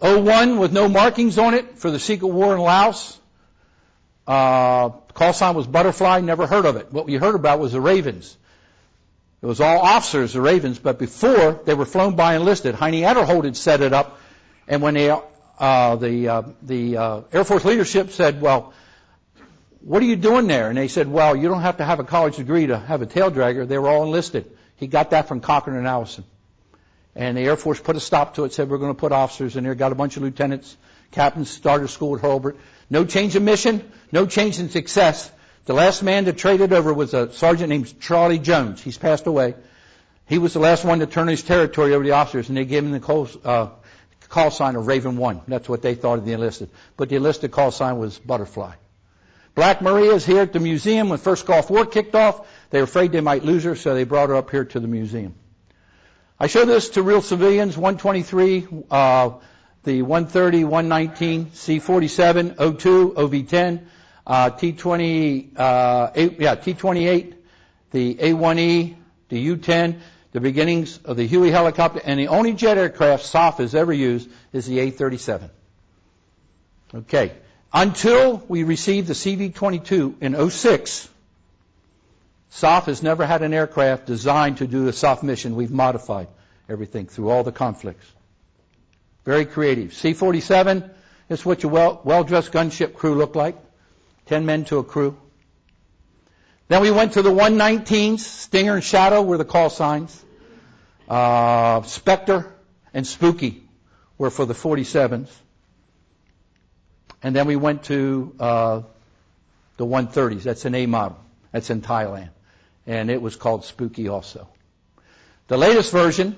[0.00, 3.18] 01 with no markings on it for the secret war in Laos.
[4.26, 6.20] Uh, call sign was butterfly.
[6.20, 6.92] Never heard of it.
[6.92, 8.36] What we heard about was the Ravens.
[9.40, 12.74] It was all officers, the Ravens, but before they were flown by enlisted.
[12.74, 14.18] Heinie Aderholt had set it up,
[14.66, 18.72] and when they, uh, the uh, the uh, Air Force leadership said, "Well,
[19.80, 22.04] what are you doing there?" and they said, "Well, you don't have to have a
[22.04, 24.50] college degree to have a tail dragger." They were all enlisted.
[24.76, 26.24] He got that from Cochran and Alison,
[27.14, 28.52] and the Air Force put a stop to it.
[28.52, 29.74] Said we're going to put officers in there.
[29.74, 30.76] Got a bunch of lieutenants,
[31.10, 32.56] captains, started school at Hurlburt.
[32.90, 35.30] No change in mission, no change in success.
[35.66, 38.80] The last man to trade it over was a sergeant named Charlie Jones.
[38.80, 39.54] He's passed away.
[40.26, 42.64] He was the last one to turn his territory over to the officers, and they
[42.64, 43.68] gave him the call, uh,
[44.28, 45.42] call sign of Raven One.
[45.48, 46.70] That's what they thought of the enlisted.
[46.96, 48.72] But the enlisted call sign was Butterfly.
[49.58, 52.46] Black Maria is here at the museum when First Gulf War kicked off.
[52.70, 54.86] They were afraid they might lose her, so they brought her up here to the
[54.86, 55.34] museum.
[56.38, 59.30] I show this to real civilians, 123, uh,
[59.82, 63.86] the 130, 119, C47, 02, OV10,
[64.28, 67.34] uh, T20, uh, yeah, T28,
[67.90, 68.94] the A1E,
[69.28, 69.98] the U-10,
[70.30, 74.30] the beginnings of the Huey helicopter, and the only jet aircraft SOF has ever used
[74.52, 75.50] is the A-37.
[76.94, 77.32] Okay.
[77.72, 81.08] Until we received the CV-22 in 06,
[82.50, 85.54] SOF has never had an aircraft designed to do a SOF mission.
[85.54, 86.28] We've modified
[86.68, 88.06] everything through all the conflicts.
[89.24, 89.92] Very creative.
[89.92, 90.88] C-47
[91.28, 93.56] is what your well, well-dressed gunship crew looked like.
[94.24, 95.16] Ten men to a crew.
[96.68, 98.20] Then we went to the 119s.
[98.20, 100.24] Stinger and Shadow were the call signs.
[101.08, 102.50] Uh, Spectre
[102.94, 103.62] and Spooky
[104.16, 105.28] were for the 47s.
[107.22, 108.82] And then we went to uh,
[109.76, 110.42] the 130s.
[110.42, 111.18] That's an A model.
[111.52, 112.30] That's in Thailand.
[112.86, 114.48] And it was called Spooky also.
[115.48, 116.36] The latest version,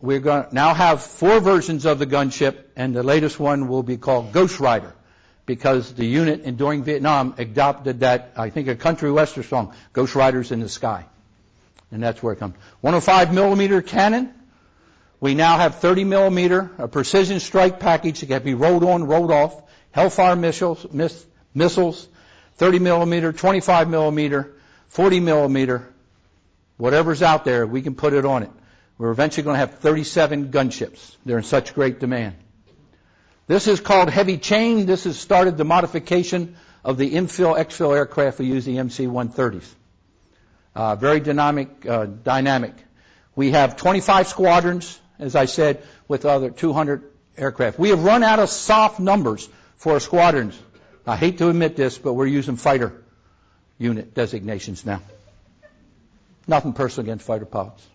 [0.00, 3.82] we're going to now have four versions of the gunship, and the latest one will
[3.82, 4.94] be called Ghost Rider
[5.46, 10.14] because the unit in, during Vietnam adopted that, I think, a country western song, Ghost
[10.14, 11.04] Riders in the Sky.
[11.90, 12.54] And that's where it comes.
[12.80, 14.32] 105 millimeter cannon.
[15.22, 19.30] We now have 30 millimeter, a precision strike package that can be rolled on, rolled
[19.30, 19.54] off.
[19.92, 22.08] Hellfire missiles, miss, missiles,
[22.56, 24.52] 30 millimeter, 25 millimeter,
[24.88, 25.88] 40 millimeter,
[26.76, 28.50] whatever's out there, we can put it on it.
[28.98, 31.14] We're eventually going to have 37 gunships.
[31.24, 32.34] They're in such great demand.
[33.46, 34.86] This is called heavy chain.
[34.86, 39.68] This has started the modification of the infill, exfill aircraft we use, the MC-130s.
[40.74, 42.74] Uh, very dynamic, uh, dynamic.
[43.36, 47.02] We have 25 squadrons, as I said, with other 200
[47.36, 47.78] aircraft.
[47.78, 50.58] We have run out of soft numbers for squadrons.
[51.06, 53.02] I hate to admit this, but we're using fighter
[53.78, 55.02] unit designations now.
[56.46, 57.86] Nothing personal against fighter pilots.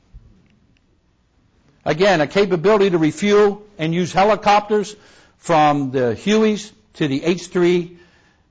[1.86, 4.95] Again, a capability to refuel and use helicopters
[5.38, 7.97] from the Hueys to the H-3,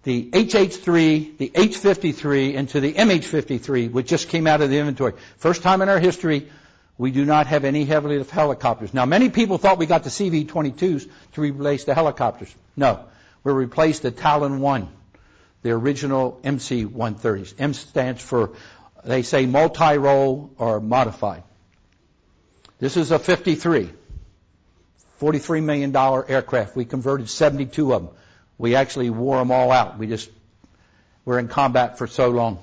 [0.04, 5.12] the HH-3, the H-53, and to the MH-53, which just came out of the inventory.
[5.36, 6.48] First time in our history,
[6.98, 8.94] we do not have any heavily lift helicopters.
[8.94, 12.54] Now, many people thought we got the CV-22s to replace the helicopters.
[12.76, 13.04] No,
[13.44, 14.88] we replaced the Talon 1,
[15.62, 17.54] the original MC-130s.
[17.58, 18.52] M stands for,
[19.04, 21.42] they say multi-role or modified.
[22.78, 23.90] This is a 53.
[25.20, 26.76] $43 million aircraft.
[26.76, 28.14] We converted 72 of them.
[28.58, 29.98] We actually wore them all out.
[29.98, 30.30] We just
[31.24, 32.58] were in combat for so long.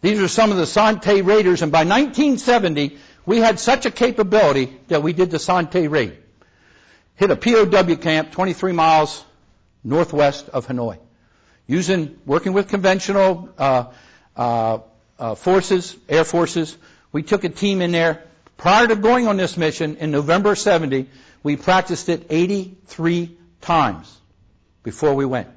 [0.00, 4.78] These are some of the Son-Tay raiders, and by 1970, we had such a capability
[4.88, 6.16] that we did the Son-Tay raid.
[7.16, 9.24] Hit a POW camp 23 miles
[9.84, 10.98] northwest of Hanoi.
[11.66, 13.84] Using, working with conventional uh,
[14.36, 14.78] uh,
[15.18, 16.76] uh, forces, air forces,
[17.12, 18.24] we took a team in there,
[18.60, 21.08] Prior to going on this mission in November 70,
[21.42, 24.14] we practiced it 83 times
[24.82, 25.48] before we went.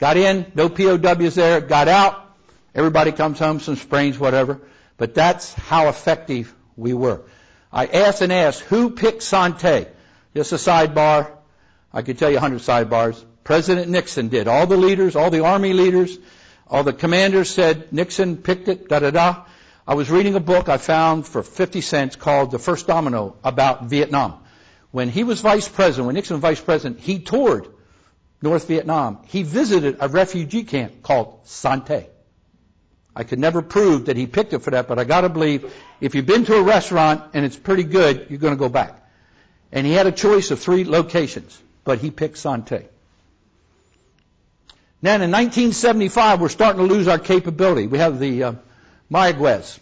[0.00, 2.31] Got in, no POWs there, got out,
[2.74, 4.60] everybody comes home, some sprains, whatever.
[4.96, 7.22] But that's how effective we were.
[7.72, 9.88] I asked and asked, who picked Son-Tay?
[10.34, 11.30] Just a sidebar.
[11.92, 13.22] I could tell you a hundred sidebars.
[13.44, 14.48] President Nixon did.
[14.48, 16.18] All the leaders, all the army leaders,
[16.66, 19.44] all the commanders said Nixon picked it, da da da.
[19.86, 23.86] I was reading a book I found for 50 cents called The First Domino about
[23.86, 24.38] Vietnam.
[24.92, 27.66] When he was vice president, when Nixon was vice president, he toured
[28.40, 29.18] North Vietnam.
[29.26, 32.08] He visited a refugee camp called Son-Tay.
[33.14, 36.14] I could never prove that he picked it for that, but I gotta believe if
[36.14, 38.98] you've been to a restaurant and it's pretty good, you're gonna go back.
[39.70, 42.86] And he had a choice of three locations, but he picked Son-Tay.
[45.02, 47.86] Then in 1975, we're starting to lose our capability.
[47.86, 48.52] We have the uh,
[49.10, 49.78] Mayaguez.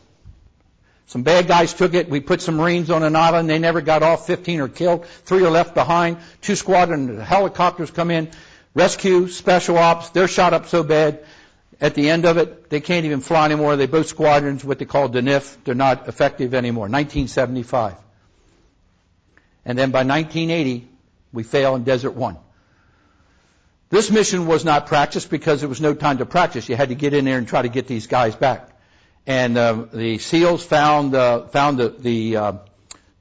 [1.06, 2.08] Some bad guys took it.
[2.08, 3.50] We put some Marines on an island.
[3.50, 4.26] They never got off.
[4.26, 5.06] 15 are killed.
[5.24, 6.18] Three are left behind.
[6.40, 8.30] Two squadron helicopters come in.
[8.74, 10.10] Rescue, special ops.
[10.10, 11.24] They're shot up so bad.
[11.80, 13.76] At the end of it, they can't even fly anymore.
[13.76, 15.56] They both squadrons, what they call DNIF.
[15.64, 16.84] They're not effective anymore.
[16.84, 17.96] 1975.
[19.64, 20.88] And then by 1980,
[21.32, 22.36] we fail in Desert One.
[23.88, 26.68] This mission was not practiced because there was no time to practice.
[26.68, 28.70] You had to get in there and try to get these guys back
[29.26, 32.52] and uh, the SEALs found uh, found the the, uh,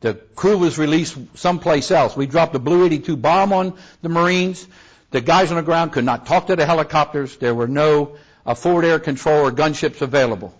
[0.02, 2.16] the crew was released someplace else.
[2.16, 4.66] We dropped a BLU-82 bomb on the Marines.
[5.12, 7.36] The guys on the ground could not talk to the helicopters.
[7.38, 10.54] There were no uh, forward air control or gunships available.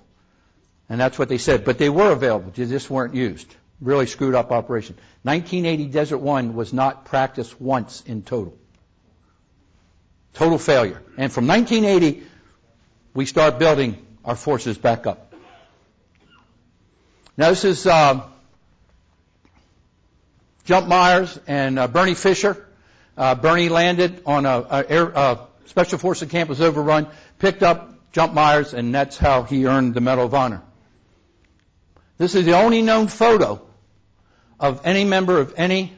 [0.90, 1.66] And that's what they said.
[1.66, 2.52] But they were available.
[2.52, 3.54] They just weren't used.
[3.80, 4.96] Really screwed up operation.
[5.24, 8.58] 1980 Desert One was not practiced once in total.
[10.34, 11.02] Total failure.
[11.18, 12.24] And from 1980,
[13.14, 15.34] we start building our forces back up.
[17.38, 18.22] Now this is uh,
[20.66, 22.66] Jump Myers and uh, Bernie Fisher.
[23.18, 27.94] Uh, Bernie landed on a, a air, uh, special forces camp was overrun, picked up
[28.12, 30.62] Jump Myers, and that's how he earned the Medal of Honor.
[32.18, 33.62] This is the only known photo
[34.60, 35.94] of any member of any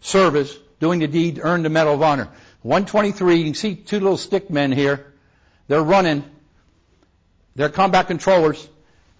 [0.00, 2.28] service doing the deed to earn the Medal of Honor.
[2.62, 5.12] 123, you can see two little stick men here.
[5.68, 6.24] They're running.
[7.56, 8.68] They're combat controllers.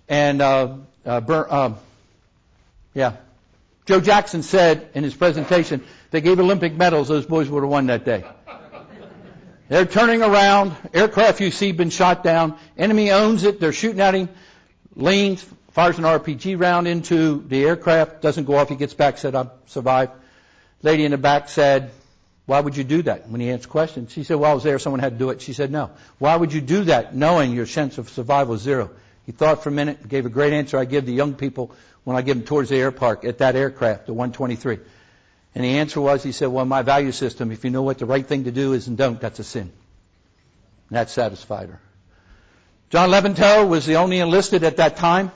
[0.09, 0.76] And, uh,
[1.07, 1.74] uh, Bur- uh,
[2.94, 3.16] yeah.
[3.87, 7.87] Joe Jackson said in his presentation, they gave Olympic medals, those boys would have won
[7.87, 8.24] that day.
[9.68, 10.77] They're turning around.
[10.92, 12.59] Aircraft you see been shot down.
[12.77, 13.61] Enemy owns it.
[13.61, 14.29] They're shooting at him.
[14.94, 18.20] Leans, fires an RPG round into the aircraft.
[18.20, 18.68] Doesn't go off.
[18.68, 20.12] He gets back, said, I survived.
[20.83, 21.92] Lady in the back said,
[22.46, 23.29] why would you do that?
[23.31, 24.79] When he answered questions, she said, well, I was there.
[24.79, 25.40] Someone had to do it.
[25.40, 25.90] She said, no.
[26.18, 28.90] Why would you do that knowing your sense of survival is zero?
[29.24, 31.74] He thought for a minute, gave a great answer I give the young people
[32.05, 34.79] when I give them towards the air park at that aircraft, the 123.
[35.55, 38.07] And the answer was, he said, well, my value system, if you know what the
[38.07, 39.71] right thing to do is and don't, that's a sin.
[40.88, 41.81] And that satisfied her.
[42.90, 45.31] John Levitow was the only enlisted at that time,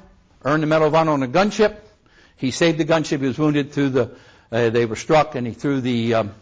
[0.44, 1.76] earned the Medal of Honor on a gunship.
[2.36, 3.20] He saved the gunship.
[3.20, 4.10] He was wounded through the,
[4.50, 6.34] uh, they were struck and he threw the, um,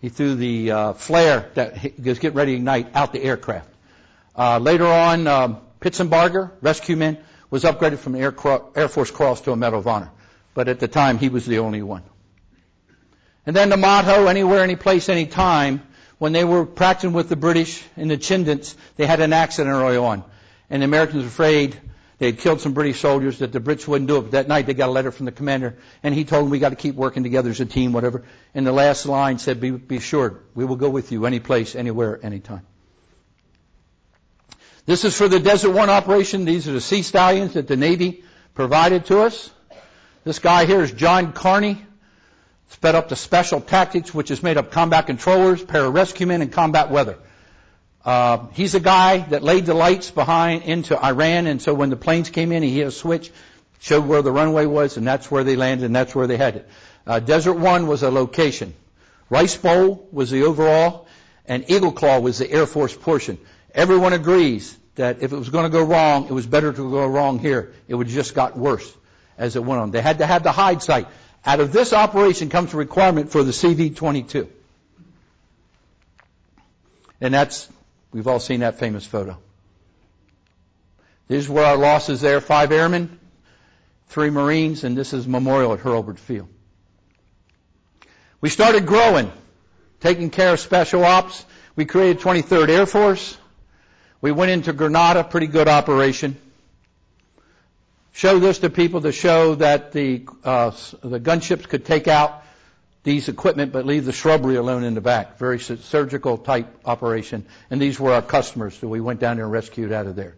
[0.00, 3.68] he threw the uh, flare that was getting ready to ignite out the aircraft.
[4.34, 7.18] Uh, later on, um, Pitsenbarger, rescue man,
[7.50, 8.34] was upgraded from Air,
[8.74, 10.10] Air Force Cross to a Medal of Honor.
[10.54, 12.02] But at the time, he was the only one.
[13.46, 15.82] And then the motto, anywhere, any place, any time,
[16.18, 19.96] when they were practicing with the British in the Chindits, they had an accident early
[19.96, 20.24] on.
[20.68, 21.80] And the Americans were afraid
[22.18, 24.22] they had killed some British soldiers, that the Brits wouldn't do it.
[24.22, 26.58] But that night they got a letter from the commander, and he told them we
[26.58, 28.24] got to keep working together as a team, whatever.
[28.54, 31.76] And the last line said, be, be sure, we will go with you any place,
[31.76, 32.66] anywhere, anytime.
[34.86, 36.46] This is for the Desert One operation.
[36.46, 39.50] These are the Sea Stallions that the Navy provided to us.
[40.24, 41.85] This guy here is John Carney.
[42.68, 47.18] Sped up to Special Tactics, which is made of combat controllers, pararescuemen, and combat weather.
[48.04, 51.96] Uh, he's a guy that laid the lights behind into Iran, and so when the
[51.96, 53.32] planes came in, he hit a switch,
[53.80, 56.66] showed where the runway was, and that's where they landed, and that's where they headed.
[57.06, 58.74] Uh, Desert One was a location.
[59.28, 61.08] Rice Bowl was the overall,
[61.46, 63.38] and Eagle Claw was the Air Force portion.
[63.74, 67.06] Everyone agrees that if it was going to go wrong, it was better to go
[67.06, 67.74] wrong here.
[67.88, 68.92] It would just got worse
[69.38, 69.90] as it went on.
[69.90, 71.08] They had to have the hide site.
[71.44, 74.48] Out of this operation comes a requirement for the CV-22.
[77.20, 77.68] And that's,
[78.12, 79.38] we've all seen that famous photo.
[81.28, 82.40] These were our losses there.
[82.40, 83.18] Five airmen,
[84.08, 86.48] three Marines, and this is memorial at Hurlburt Field.
[88.40, 89.32] We started growing,
[90.00, 91.44] taking care of special ops.
[91.74, 93.36] We created 23rd Air Force.
[94.20, 96.36] We went into Grenada, pretty good operation
[98.16, 100.70] show this to people to show that the uh,
[101.02, 102.42] the gunships could take out
[103.02, 105.38] these equipment but leave the shrubbery alone in the back.
[105.38, 107.44] Very surgical type operation.
[107.70, 110.34] And these were our customers, so we went down there and rescued out of there.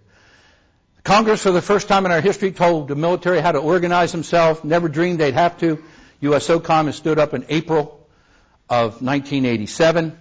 [1.05, 4.63] Congress, for the first time in our history, told the military how to organize themselves.
[4.65, 5.83] Never dreamed they'd have to.
[6.21, 8.07] USSOCOM has stood up in April
[8.69, 10.19] of 1987.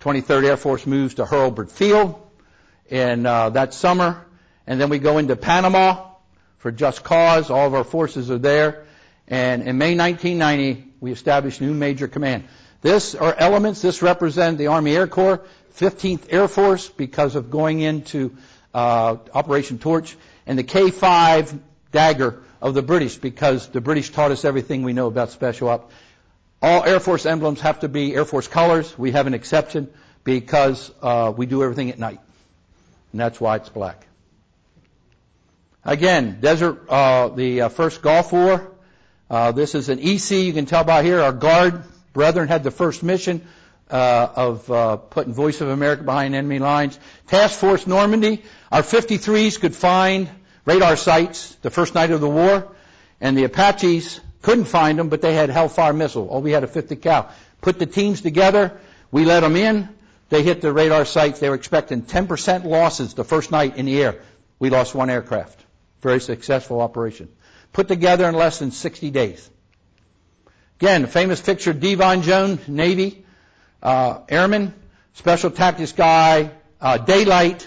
[0.00, 2.20] 23rd Air Force moves to Hurlburt Field
[2.90, 4.26] in uh, that summer,
[4.66, 6.13] and then we go into Panama
[6.64, 7.50] for just cause.
[7.50, 8.86] All of our forces are there.
[9.28, 12.44] And in May 1990, we established new major command.
[12.80, 15.42] This are elements, this represent the Army Air Corps,
[15.76, 18.34] 15th Air Force because of going into
[18.72, 21.58] uh, Operation Torch, and the K5
[21.92, 25.94] dagger of the British because the British taught us everything we know about special ops.
[26.62, 28.98] All Air Force emblems have to be Air Force colors.
[28.98, 29.92] We have an exception
[30.24, 32.20] because uh, we do everything at night.
[33.12, 34.06] And that's why it's black.
[35.86, 38.72] Again, desert, uh, the uh, first Gulf War.
[39.28, 40.30] Uh, this is an EC.
[40.30, 41.82] You can tell by here, our guard
[42.14, 43.46] brethren had the first mission
[43.90, 46.98] uh, of uh, putting Voice of America behind enemy lines.
[47.26, 48.42] Task Force Normandy.
[48.72, 50.30] Our 53s could find
[50.64, 52.72] radar sites the first night of the war,
[53.20, 56.28] and the Apaches couldn't find them, but they had Hellfire missile.
[56.28, 57.30] All we had a 50 cal.
[57.60, 58.80] Put the teams together.
[59.10, 59.90] We let them in.
[60.30, 61.40] They hit the radar sites.
[61.40, 64.22] They were expecting 10% losses the first night in the air.
[64.58, 65.63] We lost one aircraft.
[66.04, 67.30] Very successful operation.
[67.72, 69.50] Put together in less than 60 days.
[70.78, 73.24] Again, famous picture, Devon Jones, Navy.
[73.82, 74.74] uh, airmen,
[75.14, 77.66] special tactics guy, uh, daylight.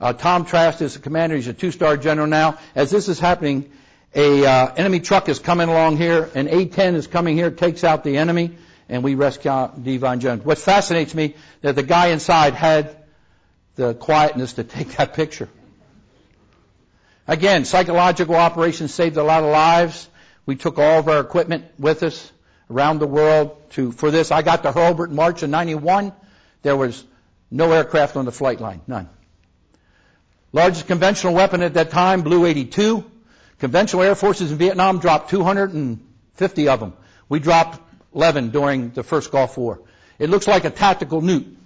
[0.00, 1.36] Uh, Tom Trask is the commander.
[1.36, 2.56] He's a two-star general now.
[2.74, 3.70] As this is happening,
[4.14, 6.30] a uh, enemy truck is coming along here.
[6.34, 8.56] An A-10 is coming here, takes out the enemy,
[8.88, 10.42] and we rescue Devon Jones.
[10.46, 12.96] What fascinates me that the guy inside had
[13.74, 15.50] the quietness to take that picture.
[17.28, 20.08] Again, psychological operations saved a lot of lives.
[20.44, 22.32] We took all of our equipment with us
[22.70, 24.30] around the world to, for this.
[24.30, 26.12] I got to Hurlburt in March of 91.
[26.62, 27.04] There was
[27.50, 28.80] no aircraft on the flight line.
[28.86, 29.08] None.
[30.52, 33.04] Largest conventional weapon at that time, BLU-82.
[33.58, 36.92] Conventional air forces in Vietnam dropped 250 of them.
[37.28, 37.80] We dropped
[38.14, 39.80] 11 during the first Gulf War.
[40.18, 41.56] It looks like a tactical nuke.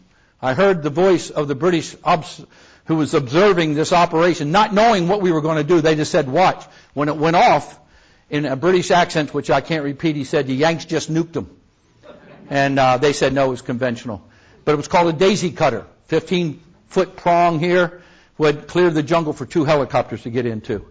[0.41, 2.45] I heard the voice of the British obs-
[2.91, 5.81] who was observing this operation, not knowing what we were going to do.
[5.81, 6.65] They just said, watch.
[6.93, 7.79] When it went off,
[8.29, 11.57] in a British accent, which I can't repeat, he said, the Yanks just nuked them.
[12.49, 14.29] And uh, they said, no, it was conventional.
[14.65, 15.87] But it was called a daisy cutter.
[16.09, 18.03] 15 foot prong here
[18.39, 20.85] would clear the jungle for two helicopters to get into.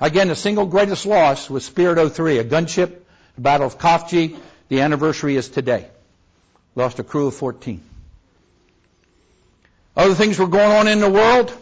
[0.00, 2.98] Again, the single greatest loss was Spirit 03, a gunship,
[3.36, 4.32] the Battle of Khafji.
[4.32, 4.40] Chi.
[4.70, 5.86] The anniversary is today.
[6.74, 7.80] Lost a crew of 14.
[9.96, 11.56] Other things were going on in the world.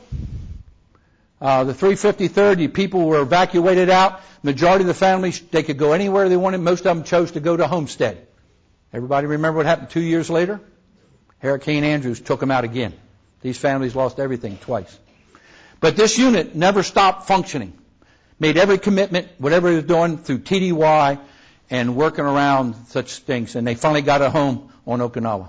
[1.41, 4.21] Uh, the 353rd, the people were evacuated out.
[4.43, 6.59] Majority of the families, they could go anywhere they wanted.
[6.59, 8.27] Most of them chose to go to Homestead.
[8.93, 10.61] Everybody remember what happened two years later?
[11.39, 12.95] Hurricane Andrews took them out again.
[13.41, 14.99] These families lost everything twice.
[15.81, 17.73] But this unit never stopped functioning.
[18.39, 21.19] Made every commitment, whatever it was doing, through TDY
[21.71, 23.57] and working around such things.
[23.57, 25.49] And they finally got a home on Okinawa.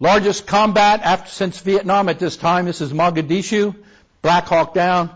[0.00, 2.64] Largest combat after, since Vietnam at this time.
[2.64, 3.76] This is Mogadishu.
[4.22, 5.10] Black Hawk down.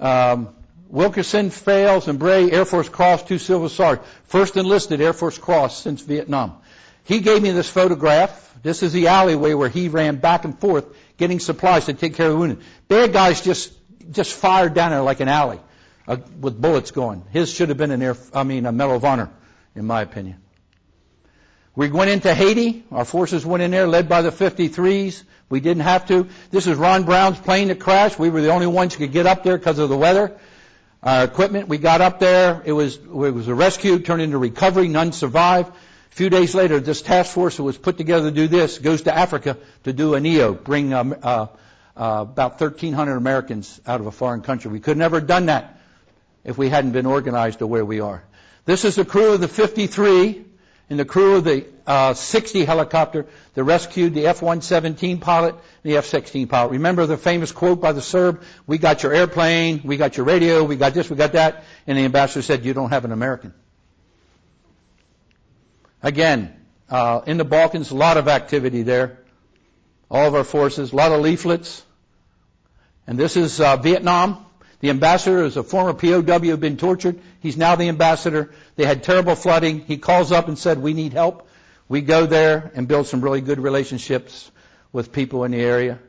[0.00, 0.48] Um,
[0.88, 3.98] Wilkinson Fales and Bray Air Force Cross, two Silver Stars.
[4.26, 6.56] First enlisted Air Force Cross since Vietnam.
[7.04, 8.40] He gave me this photograph.
[8.62, 12.26] This is the alleyway where he ran back and forth getting supplies to take care
[12.26, 12.60] of the wounded.
[12.88, 13.72] Bad guys just
[14.10, 15.60] just fired down there like an alley
[16.06, 17.24] uh, with bullets going.
[17.30, 19.30] His should have been an air, I mean, a Medal of Honor,
[19.74, 20.43] in my opinion.
[21.76, 22.84] We went into Haiti.
[22.92, 25.24] Our forces went in there, led by the 53s.
[25.48, 26.28] We didn't have to.
[26.50, 28.18] This is Ron Brown's plane that crashed.
[28.18, 30.38] We were the only ones who could get up there because of the weather.
[31.02, 32.62] Our equipment, we got up there.
[32.64, 34.86] It was, it was a rescue, turned into recovery.
[34.86, 35.70] None survived.
[35.70, 39.02] A few days later, this task force that was put together to do this goes
[39.02, 41.48] to Africa to do a NEO, bring um, uh,
[41.96, 44.70] uh, about 1,300 Americans out of a foreign country.
[44.70, 45.80] We could never have done that
[46.44, 48.22] if we hadn't been organized to where we are.
[48.64, 50.44] This is the crew of the 53
[50.90, 55.96] and the crew of the uh, 60 helicopter that rescued the F-117 pilot and the
[55.98, 56.72] F-16 pilot.
[56.72, 60.64] Remember the famous quote by the Serb, we got your airplane, we got your radio,
[60.64, 63.54] we got this, we got that, and the ambassador said, you don't have an American.
[66.02, 66.54] Again,
[66.90, 69.20] uh, in the Balkans, a lot of activity there.
[70.10, 71.82] All of our forces, a lot of leaflets.
[73.06, 74.43] And this is uh, Vietnam.
[74.84, 77.18] The ambassador is a former POW, who had been tortured.
[77.40, 78.52] He's now the ambassador.
[78.76, 79.80] They had terrible flooding.
[79.80, 81.48] He calls up and said, we need help.
[81.88, 84.50] We go there and build some really good relationships
[84.92, 86.00] with people in the area.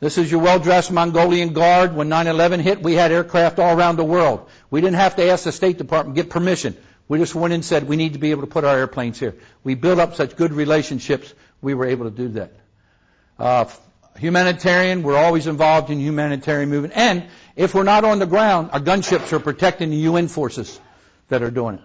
[0.00, 1.94] This is your well-dressed Mongolian guard.
[1.94, 4.48] When 9-11 hit, we had aircraft all around the world.
[4.70, 6.78] We didn't have to ask the State Department, get permission.
[7.08, 9.34] We just went and said, we need to be able to put our airplanes here.
[9.64, 12.52] We built up such good relationships, we were able to do that.
[13.38, 13.66] Uh,
[14.18, 16.94] humanitarian, we're always involved in humanitarian movement.
[16.96, 20.80] And if we're not on the ground, our gunships are protecting the UN forces
[21.28, 21.80] that are doing it.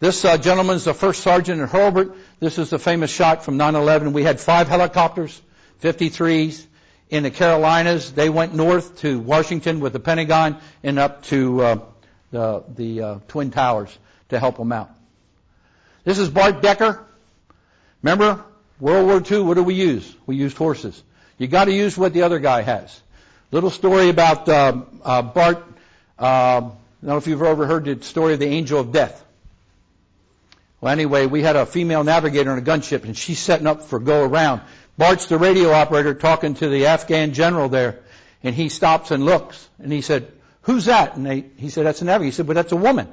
[0.00, 2.16] This uh, gentleman is the first sergeant in Hurlburt.
[2.38, 4.12] This is the famous shot from 9/11.
[4.12, 5.42] We had five helicopters,
[5.82, 6.64] 53s
[7.10, 8.12] in the Carolinas.
[8.12, 11.78] They went north to Washington with the Pentagon and up to uh,
[12.30, 13.96] the, the uh, Twin Towers
[14.28, 14.90] to help them out.
[16.04, 17.04] This is Bart Decker.
[18.02, 18.44] Remember
[18.78, 19.44] World War II?
[19.44, 20.14] What do we use?
[20.26, 21.02] We used horses.
[21.38, 23.00] You got to use what the other guy has.
[23.52, 25.64] Little story about uh, uh, Bart.
[26.18, 29.24] Uh, I don't know if you've ever heard the story of the angel of death.
[30.80, 33.98] Well, anyway, we had a female navigator on a gunship, and she's setting up for
[33.98, 34.62] go around.
[34.96, 38.00] Bart's the radio operator talking to the Afghan general there,
[38.42, 40.30] and he stops and looks, and he said,
[40.62, 43.08] "Who's that?" And they, he said, "That's a navigator." He said, "But that's a woman."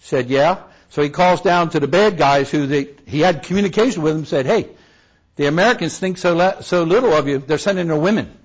[0.00, 4.02] Said, "Yeah." So he calls down to the bad guys who they, he had communication
[4.02, 4.24] with them.
[4.24, 4.68] Said, "Hey,
[5.36, 7.38] the Americans think so le- so little of you.
[7.38, 8.38] They're sending their women."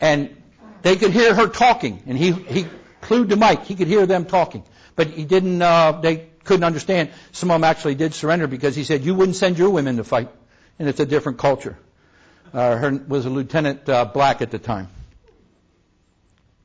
[0.00, 0.36] And
[0.82, 2.66] they could hear her talking, and he, he
[3.02, 3.64] clued the mic.
[3.64, 4.62] He could hear them talking.
[4.96, 7.10] But he didn't, uh, they couldn't understand.
[7.32, 10.04] Some of them actually did surrender because he said, you wouldn't send your women to
[10.04, 10.28] fight.
[10.78, 11.76] And it's a different culture.
[12.52, 14.88] Uh, her was a Lieutenant uh, Black at the time.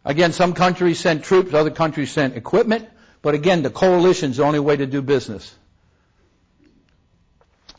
[0.06, 2.88] Again, some countries sent troops, other countries sent equipment.
[3.22, 5.54] But again, the coalition's the only way to do business.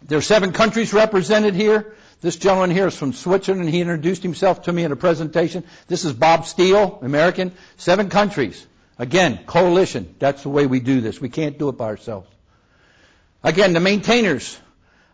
[0.06, 1.94] There are seven countries represented here.
[2.20, 3.70] This gentleman here is from Switzerland.
[3.70, 5.64] He introduced himself to me in a presentation.
[5.88, 7.52] This is Bob Steele, American.
[7.76, 8.66] Seven countries.
[8.98, 10.14] Again, coalition.
[10.18, 11.20] That's the way we do this.
[11.20, 12.28] We can't do it by ourselves.
[13.42, 14.58] Again, the maintainers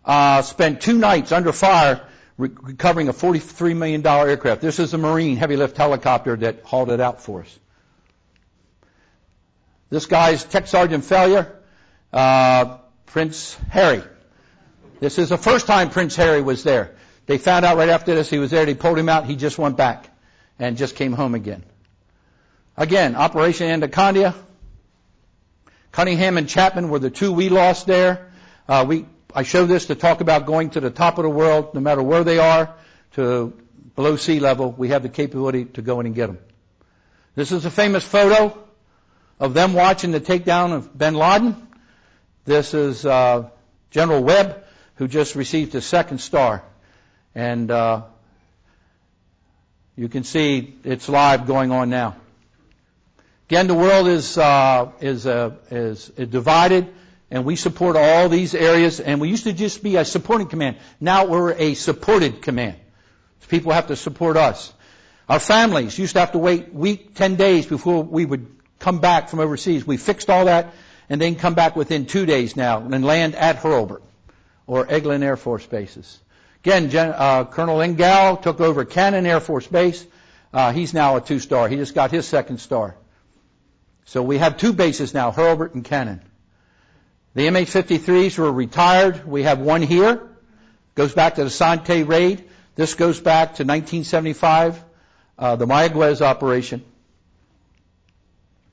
[0.04, 4.60] uh, spent two nights under fire recovering a $43 million aircraft.
[4.60, 7.58] This is a Marine heavy lift helicopter that hauled it out for us.
[9.90, 11.54] This guy's Tech Sergeant Failure,
[12.12, 14.02] uh, Prince Harry.
[15.00, 16.94] This is the first time Prince Harry was there.
[17.26, 18.66] They found out right after this he was there.
[18.66, 19.24] They pulled him out.
[19.24, 20.08] He just went back
[20.58, 21.64] and just came home again.
[22.76, 24.34] Again, Operation Anaconda.
[25.92, 28.30] Cunningham and Chapman were the two we lost there.
[28.68, 31.74] Uh, we, I show this to talk about going to the top of the world,
[31.74, 32.74] no matter where they are,
[33.12, 33.52] to
[33.96, 34.70] below sea level.
[34.70, 36.38] We have the capability to go in and get them.
[37.34, 38.56] This is a famous photo
[39.38, 41.68] of them watching the takedown of bin Laden.
[42.44, 43.50] This is uh,
[43.90, 44.64] General Webb,
[45.00, 46.62] who just received his second star.
[47.34, 48.02] And uh,
[49.96, 52.16] you can see it's live going on now.
[53.48, 56.92] Again, the world is uh, is, uh, is divided,
[57.30, 59.00] and we support all these areas.
[59.00, 60.76] And we used to just be a supporting command.
[61.00, 62.76] Now we're a supported command.
[63.48, 64.70] People have to support us.
[65.30, 69.30] Our families used to have to wait week, ten days before we would come back
[69.30, 69.86] from overseas.
[69.86, 70.74] We fixed all that
[71.08, 74.02] and then come back within two days now and land at Hurlburt
[74.70, 76.20] or Eglin Air Force bases.
[76.62, 80.06] Again, Gen, uh, Colonel Engel took over Cannon Air Force Base.
[80.52, 81.68] Uh, he's now a two-star.
[81.68, 82.94] He just got his second star.
[84.04, 86.22] So we have two bases now, Hurlburt and Cannon.
[87.34, 89.26] The MH-53s were retired.
[89.26, 90.22] We have one here.
[90.94, 92.44] Goes back to the Son Tay raid.
[92.76, 94.84] This goes back to 1975,
[95.36, 96.84] uh, the Mayaguez operation.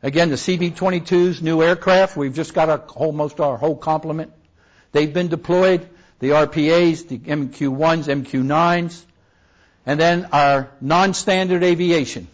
[0.03, 2.15] Again, the CV-22s, new aircraft.
[2.15, 4.31] We've just got our whole, most our whole complement.
[4.97, 5.87] They've been deployed.
[6.17, 9.03] The RPAs, the MQ-1s, MQ-9s.
[9.85, 12.27] And then our non-standard aviation.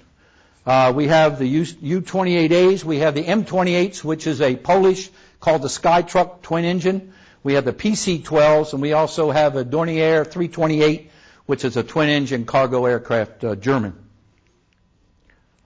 [0.65, 2.85] Uh, we have the U-28As.
[2.85, 5.09] We have the M28s, which is a Polish
[5.41, 7.13] called the Skytruck twin engine.
[7.43, 11.11] We have the PC-12s, and we also have a Dornier 328,
[11.45, 13.93] which is a twin engine cargo aircraft, uh, German.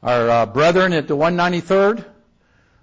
[0.02, 2.06] Our uh, brethren at the 193rd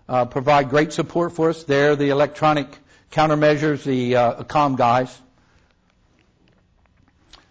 [0.08, 1.64] uh, provide great support for us.
[1.64, 2.78] They're the electronic
[3.14, 5.16] countermeasures, the uh, COM guys.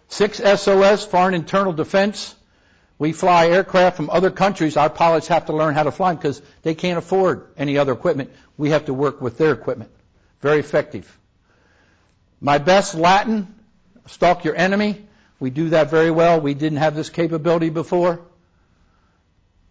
[0.08, 2.34] Six SOS, Foreign Internal Defense.
[2.98, 4.76] We fly aircraft from other countries.
[4.76, 7.92] Our pilots have to learn how to fly them because they can't afford any other
[7.92, 8.30] equipment.
[8.56, 9.90] We have to work with their equipment.
[10.40, 11.18] Very effective.
[12.40, 13.52] My best Latin,
[14.06, 15.04] stalk your enemy.
[15.40, 16.40] We do that very well.
[16.40, 18.20] We didn't have this capability before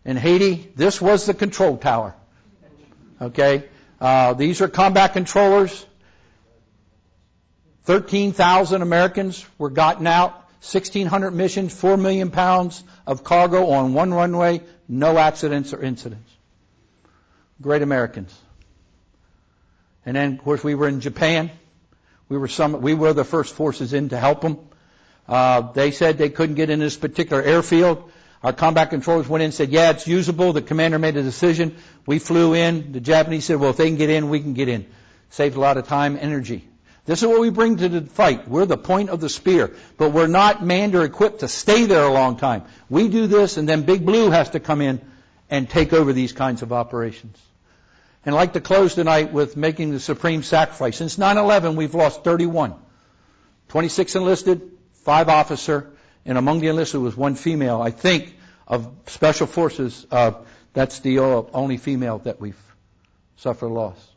[0.05, 2.15] in Haiti, this was the control tower.
[3.21, 3.63] Okay?
[4.03, 5.85] Uh, these are combat controllers.
[7.85, 10.33] 13,000 Americans were gotten out.
[10.59, 16.29] 1,600 missions, 4 million pounds of cargo on one runway, no accidents or incidents.
[17.61, 18.37] Great Americans.
[20.05, 21.49] And then, of course, we were in Japan.
[22.27, 24.57] We were some, we were the first forces in to help them.
[25.29, 28.11] Uh, they said they couldn't get in this particular airfield.
[28.43, 30.51] Our combat controllers went in and said, yeah, it's usable.
[30.51, 31.77] The commander made a decision.
[32.05, 32.91] We flew in.
[32.91, 34.85] The Japanese said, well, if they can get in, we can get in.
[35.29, 36.67] Saved a lot of time, energy.
[37.05, 38.47] This is what we bring to the fight.
[38.47, 42.03] We're the point of the spear, but we're not manned or equipped to stay there
[42.03, 42.63] a long time.
[42.89, 45.01] We do this and then Big Blue has to come in
[45.49, 47.37] and take over these kinds of operations.
[48.25, 50.97] And I'd like to close tonight with making the supreme sacrifice.
[50.97, 52.75] Since 9-11, we've lost 31.
[53.67, 54.71] 26 enlisted,
[55.03, 55.92] 5 officer,
[56.25, 57.81] and among the enlisted was one female.
[57.81, 58.35] I think
[58.67, 60.33] of special forces, uh,
[60.73, 62.59] that's the only female that we've
[63.37, 64.12] suffered loss.